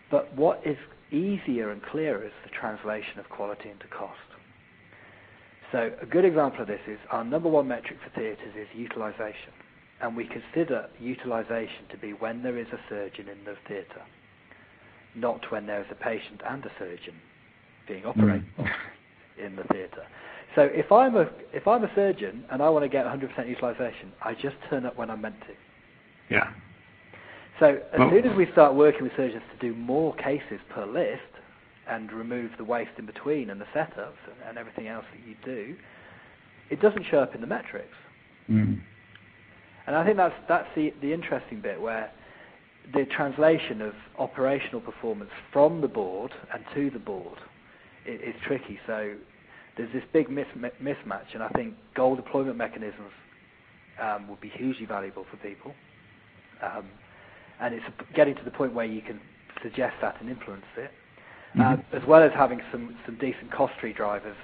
But 0.09 0.33
what 0.35 0.61
is 0.65 0.77
easier 1.11 1.71
and 1.71 1.81
clearer 1.83 2.23
is 2.23 2.31
the 2.43 2.49
translation 2.49 3.19
of 3.19 3.29
quality 3.29 3.69
into 3.69 3.87
cost. 3.87 4.17
So 5.71 5.91
a 6.01 6.05
good 6.05 6.23
example 6.23 6.61
of 6.61 6.67
this 6.67 6.79
is 6.87 6.97
our 7.11 7.23
number 7.23 7.49
one 7.49 7.67
metric 7.67 7.99
for 8.03 8.09
theatres 8.17 8.55
is 8.55 8.67
utilisation. 8.73 9.51
And 9.99 10.15
we 10.15 10.25
consider 10.25 10.87
utilisation 10.99 11.87
to 11.91 11.97
be 11.97 12.11
when 12.11 12.43
there 12.43 12.57
is 12.57 12.67
a 12.71 12.79
surgeon 12.87 13.27
in 13.27 13.43
the 13.43 13.55
theatre, 13.67 14.03
not 15.15 15.51
when 15.51 15.65
there 15.65 15.81
is 15.81 15.87
a 15.91 15.95
patient 15.95 16.41
and 16.47 16.63
a 16.63 16.71
surgeon 16.77 17.15
being 17.87 18.05
operated 18.05 18.45
mm. 18.57 18.69
in 19.43 19.55
the 19.55 19.63
theatre. 19.63 20.05
So 20.55 20.63
if 20.71 20.91
I'm 20.91 21.15
a 21.15 21.29
if 21.53 21.67
I'm 21.67 21.83
a 21.83 21.93
surgeon 21.95 22.45
and 22.51 22.61
I 22.61 22.69
want 22.69 22.83
to 22.83 22.89
get 22.89 23.05
100% 23.05 23.47
utilisation, 23.47 24.11
I 24.23 24.33
just 24.33 24.55
turn 24.69 24.85
up 24.85 24.97
when 24.97 25.09
I'm 25.09 25.21
meant 25.21 25.39
to. 25.41 25.53
Yeah. 26.33 26.51
So 27.59 27.79
as 27.93 27.99
soon 28.11 28.25
as 28.25 28.37
we 28.37 28.47
start 28.51 28.75
working 28.75 29.03
with 29.03 29.13
surgeons 29.17 29.41
to 29.51 29.67
do 29.67 29.75
more 29.75 30.15
cases 30.15 30.59
per 30.69 30.85
list 30.85 31.21
and 31.89 32.11
remove 32.11 32.51
the 32.57 32.63
waste 32.63 32.91
in 32.99 33.05
between 33.05 33.49
and 33.49 33.59
the 33.59 33.65
setups 33.75 34.21
and, 34.47 34.57
everything 34.57 34.87
else 34.87 35.05
that 35.11 35.27
you 35.27 35.35
do, 35.43 35.75
it 36.69 36.81
doesn't 36.81 37.05
show 37.09 37.19
up 37.19 37.33
in 37.33 37.41
the 37.41 37.47
metrics. 37.47 37.95
Mm. 38.49 38.81
And 39.87 39.95
I 39.95 40.05
think 40.05 40.17
that's 40.17 40.35
that's 40.47 40.67
the 40.75 40.93
the 41.01 41.13
interesting 41.13 41.61
bit 41.61 41.81
where 41.81 42.11
the 42.93 43.05
translation 43.05 43.81
of 43.81 43.93
operational 44.19 44.81
performance 44.81 45.31
from 45.51 45.81
the 45.81 45.87
board 45.87 46.31
and 46.53 46.63
to 46.75 46.89
the 46.89 46.99
board 46.99 47.37
is, 48.05 48.19
is 48.21 48.35
tricky. 48.45 48.79
So 48.85 49.15
there's 49.77 49.91
this 49.93 50.03
big 50.13 50.29
mis- 50.29 50.45
mismatch, 50.81 51.33
and 51.33 51.41
I 51.41 51.49
think 51.49 51.75
goal 51.95 52.15
deployment 52.15 52.57
mechanisms 52.57 53.11
um, 54.01 54.27
would 54.27 54.41
be 54.41 54.49
hugely 54.49 54.85
valuable 54.85 55.25
for 55.29 55.37
people. 55.37 55.73
Um, 56.61 56.85
and 57.61 57.73
it's 57.73 57.85
getting 58.15 58.35
to 58.35 58.43
the 58.43 58.51
point 58.51 58.73
where 58.73 58.85
you 58.85 59.01
can 59.01 59.19
suggest 59.61 59.95
that 60.01 60.15
and 60.19 60.29
influence 60.29 60.65
it, 60.77 60.91
mm-hmm. 61.55 61.61
uh, 61.61 61.97
as 61.97 62.07
well 62.07 62.21
as 62.21 62.31
having 62.33 62.61
some, 62.71 62.95
some 63.05 63.15
decent 63.17 63.51
cost 63.51 63.73
tree 63.79 63.93
drivers 63.93 64.37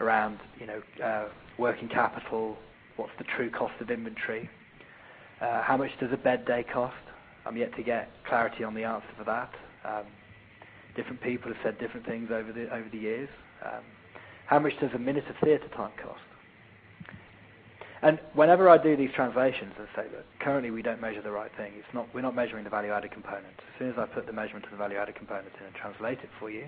around, 0.00 0.38
you 0.58 0.66
know, 0.66 0.82
uh, 1.02 1.28
working 1.58 1.88
capital, 1.88 2.56
what's 2.96 3.12
the 3.18 3.24
true 3.36 3.50
cost 3.50 3.74
of 3.80 3.90
inventory, 3.90 4.48
uh, 5.40 5.62
how 5.62 5.76
much 5.76 5.90
does 5.98 6.10
a 6.12 6.16
bed 6.16 6.44
day 6.46 6.64
cost? 6.72 6.94
I'm 7.44 7.56
yet 7.56 7.74
to 7.76 7.82
get 7.82 8.10
clarity 8.28 8.62
on 8.62 8.74
the 8.74 8.84
answer 8.84 9.08
for 9.18 9.24
that. 9.24 9.50
Um, 9.84 10.06
different 10.94 11.20
people 11.20 11.52
have 11.52 11.60
said 11.64 11.78
different 11.80 12.06
things 12.06 12.30
over 12.30 12.52
the 12.52 12.72
over 12.72 12.88
the 12.92 12.98
years. 12.98 13.28
Um, 13.64 13.82
how 14.46 14.60
much 14.60 14.72
does 14.80 14.90
a 14.94 14.98
minute 14.98 15.24
of 15.28 15.34
theatre 15.42 15.68
time 15.74 15.90
cost? 16.00 16.20
And 18.02 18.18
whenever 18.34 18.68
I 18.68 18.78
do 18.78 18.96
these 18.96 19.10
translations 19.14 19.74
and 19.78 19.86
say 19.94 20.02
that 20.12 20.24
currently 20.40 20.72
we 20.72 20.82
don't 20.82 21.00
measure 21.00 21.22
the 21.22 21.30
right 21.30 21.50
thing, 21.56 21.72
it's 21.76 21.94
not, 21.94 22.08
we're 22.12 22.22
not 22.22 22.34
measuring 22.34 22.64
the 22.64 22.70
value-added 22.70 23.12
component. 23.12 23.54
As 23.58 23.78
soon 23.78 23.90
as 23.90 23.94
I 23.96 24.06
put 24.06 24.26
the 24.26 24.32
measurement 24.32 24.64
of 24.64 24.72
the 24.72 24.76
value-added 24.76 25.14
component 25.14 25.52
in 25.60 25.66
and 25.66 25.74
translate 25.74 26.18
it 26.18 26.30
for 26.40 26.50
you, 26.50 26.66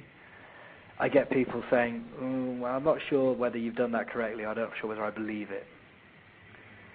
I 1.01 1.09
get 1.09 1.29
people 1.31 1.65
saying, 1.73 2.05
oh, 2.23 2.63
well, 2.63 2.77
I'm 2.77 2.85
not 2.85 2.99
sure 3.11 3.35
whether 3.35 3.59
you've 3.59 3.75
done 3.75 3.91
that 3.93 4.09
correctly. 4.09 4.47
I'm 4.47 4.57
not 4.57 4.71
sure 4.81 4.89
whether 4.89 5.05
I 5.05 5.11
believe 5.11 5.51
it. 5.51 5.67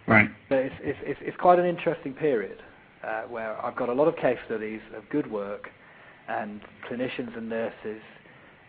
Right. 0.07 0.29
So 0.47 0.55
it's, 0.55 0.75
it's, 0.79 0.99
it's, 1.03 1.19
it's 1.21 1.37
quite 1.37 1.59
an 1.59 1.65
interesting 1.65 2.13
period 2.13 2.59
uh, 3.03 3.23
where 3.23 3.63
I've 3.63 3.75
got 3.75 3.89
a 3.89 3.93
lot 3.93 4.07
of 4.07 4.15
case 4.15 4.39
studies 4.45 4.79
of 4.95 5.03
good 5.09 5.29
work 5.29 5.69
and 6.29 6.61
clinicians 6.89 7.37
and 7.37 7.49
nurses 7.49 8.01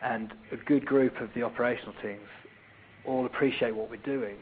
and 0.03 0.35
a 0.51 0.57
good 0.57 0.85
group 0.85 1.21
of 1.21 1.29
the 1.37 1.43
operational 1.43 1.95
teams 2.03 2.27
all 3.07 3.25
appreciate 3.25 3.75
what 3.75 3.89
we're 3.89 3.97
doing 3.99 4.37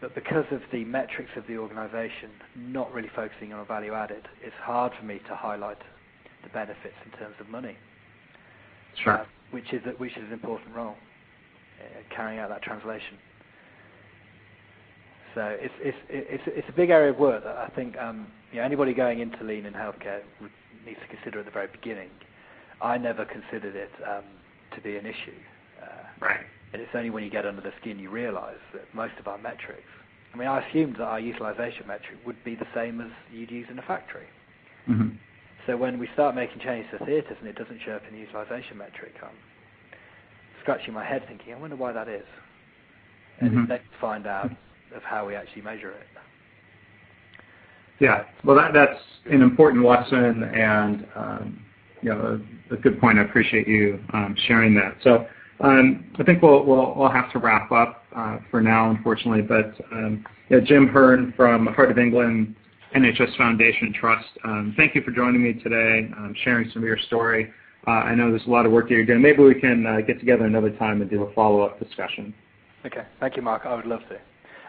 but 0.00 0.14
because 0.14 0.44
of 0.50 0.60
the 0.72 0.84
metrics 0.84 1.30
of 1.36 1.46
the 1.46 1.56
organisation 1.56 2.30
not 2.56 2.92
really 2.92 3.10
focusing 3.14 3.52
on 3.52 3.66
value 3.66 3.94
added, 3.94 4.28
it's 4.42 4.54
hard 4.62 4.92
for 4.98 5.04
me 5.04 5.20
to 5.28 5.34
highlight 5.34 5.78
the 6.42 6.48
benefits 6.50 6.96
in 7.04 7.18
terms 7.18 7.34
of 7.40 7.48
money. 7.48 7.76
Sure. 9.02 9.20
Uh, 9.20 9.24
which 9.50 9.72
is 9.72 9.82
which 9.98 10.12
is 10.16 10.24
an 10.26 10.32
important 10.32 10.74
role, 10.74 10.96
uh, 11.80 12.14
carrying 12.14 12.38
out 12.40 12.48
that 12.48 12.62
translation. 12.62 13.16
So 15.34 15.56
it's 15.60 15.74
it's 15.80 15.98
it's 16.08 16.42
it's 16.46 16.68
a 16.68 16.72
big 16.72 16.90
area 16.90 17.12
of 17.12 17.18
work 17.18 17.44
that 17.44 17.56
I 17.56 17.68
think 17.76 17.96
um, 17.98 18.26
you 18.52 18.58
know, 18.58 18.64
anybody 18.64 18.94
going 18.94 19.20
into 19.20 19.44
lean 19.44 19.66
in 19.66 19.74
healthcare 19.74 20.22
needs 20.84 20.98
to 21.00 21.14
consider 21.14 21.40
at 21.40 21.44
the 21.44 21.50
very 21.50 21.68
beginning. 21.68 22.08
I 22.80 22.98
never 22.98 23.24
considered 23.24 23.76
it 23.76 23.90
um, 24.06 24.24
to 24.74 24.80
be 24.80 24.96
an 24.96 25.06
issue. 25.06 25.36
Uh, 25.82 25.86
right. 26.20 26.40
And 26.76 26.82
it's 26.82 26.94
only 26.94 27.08
when 27.08 27.24
you 27.24 27.30
get 27.30 27.46
under 27.46 27.62
the 27.62 27.72
skin 27.80 27.98
you 27.98 28.10
realise 28.10 28.60
that 28.74 28.82
most 28.92 29.14
of 29.18 29.26
our 29.26 29.38
metrics, 29.38 29.88
I 30.34 30.36
mean, 30.36 30.46
I 30.46 30.60
assumed 30.60 30.96
that 30.96 31.04
our 31.04 31.18
utilisation 31.18 31.86
metric 31.86 32.18
would 32.26 32.36
be 32.44 32.54
the 32.54 32.66
same 32.74 33.00
as 33.00 33.08
you'd 33.32 33.50
use 33.50 33.66
in 33.70 33.78
a 33.78 33.82
factory. 33.82 34.26
Mm-hmm. 34.86 35.16
So 35.66 35.78
when 35.78 35.98
we 35.98 36.06
start 36.12 36.34
making 36.34 36.60
changes 36.60 36.90
to 36.90 37.02
theatres 37.06 37.38
and 37.40 37.48
it 37.48 37.56
doesn't 37.56 37.80
show 37.82 37.92
up 37.92 38.02
in 38.06 38.12
the 38.12 38.20
utilisation 38.20 38.76
metric, 38.76 39.14
I'm 39.22 39.30
scratching 40.60 40.92
my 40.92 41.02
head 41.02 41.24
thinking, 41.26 41.54
I 41.54 41.56
wonder 41.56 41.76
why 41.76 41.94
that 41.94 42.10
is. 42.10 42.26
And 43.40 43.52
mm-hmm. 43.52 43.70
let's 43.70 43.82
find 43.98 44.26
out 44.26 44.50
of 44.94 45.02
how 45.02 45.26
we 45.26 45.34
actually 45.34 45.62
measure 45.62 45.92
it. 45.92 46.06
Yeah, 48.00 48.26
well, 48.44 48.54
that, 48.56 48.74
that's 48.74 49.00
an 49.30 49.40
important 49.40 49.82
lesson 49.82 50.42
and 50.42 51.06
um, 51.14 51.64
you 52.02 52.10
know 52.10 52.38
a, 52.70 52.74
a, 52.74 52.76
good 52.76 53.00
point. 53.00 53.18
I 53.18 53.22
appreciate 53.22 53.66
you 53.66 53.98
um, 54.12 54.36
sharing 54.46 54.74
that. 54.74 54.98
So 55.02 55.26
I 55.60 56.22
think 56.24 56.42
we'll, 56.42 56.64
we'll, 56.64 56.94
we'll 56.94 57.10
have 57.10 57.32
to 57.32 57.38
wrap 57.38 57.72
up 57.72 58.04
uh, 58.14 58.38
for 58.50 58.60
now, 58.60 58.90
unfortunately. 58.90 59.42
But 59.42 59.74
um, 59.92 60.24
yeah, 60.50 60.60
Jim 60.60 60.88
Hearn 60.88 61.32
from 61.36 61.66
Heart 61.66 61.92
of 61.92 61.98
England 61.98 62.54
NHS 62.94 63.36
Foundation 63.36 63.92
Trust, 63.92 64.28
um, 64.44 64.74
thank 64.76 64.94
you 64.94 65.02
for 65.02 65.10
joining 65.10 65.42
me 65.42 65.54
today, 65.54 66.08
um, 66.16 66.34
sharing 66.44 66.70
some 66.70 66.82
of 66.82 66.86
your 66.86 66.98
story. 66.98 67.52
Uh, 67.86 67.90
I 67.90 68.14
know 68.14 68.30
there's 68.30 68.46
a 68.46 68.50
lot 68.50 68.66
of 68.66 68.72
work 68.72 68.88
that 68.88 68.94
you're 68.94 69.04
doing. 69.04 69.22
Maybe 69.22 69.42
we 69.42 69.54
can 69.54 69.86
uh, 69.86 70.00
get 70.00 70.18
together 70.18 70.44
another 70.44 70.70
time 70.70 71.02
and 71.02 71.10
do 71.10 71.22
a 71.22 71.32
follow-up 71.34 71.78
discussion. 71.78 72.34
Okay, 72.84 73.02
thank 73.20 73.36
you, 73.36 73.42
Mark. 73.42 73.62
I 73.64 73.74
would 73.74 73.86
love 73.86 74.00
to. 74.08 74.18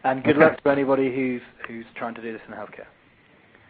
And 0.03 0.23
good 0.23 0.37
luck 0.37 0.61
to 0.63 0.69
anybody 0.69 1.13
who's 1.13 1.41
who's 1.67 1.85
trying 1.95 2.15
to 2.15 2.21
do 2.21 2.31
this 2.31 2.41
in 2.47 2.53
healthcare. 2.53 2.85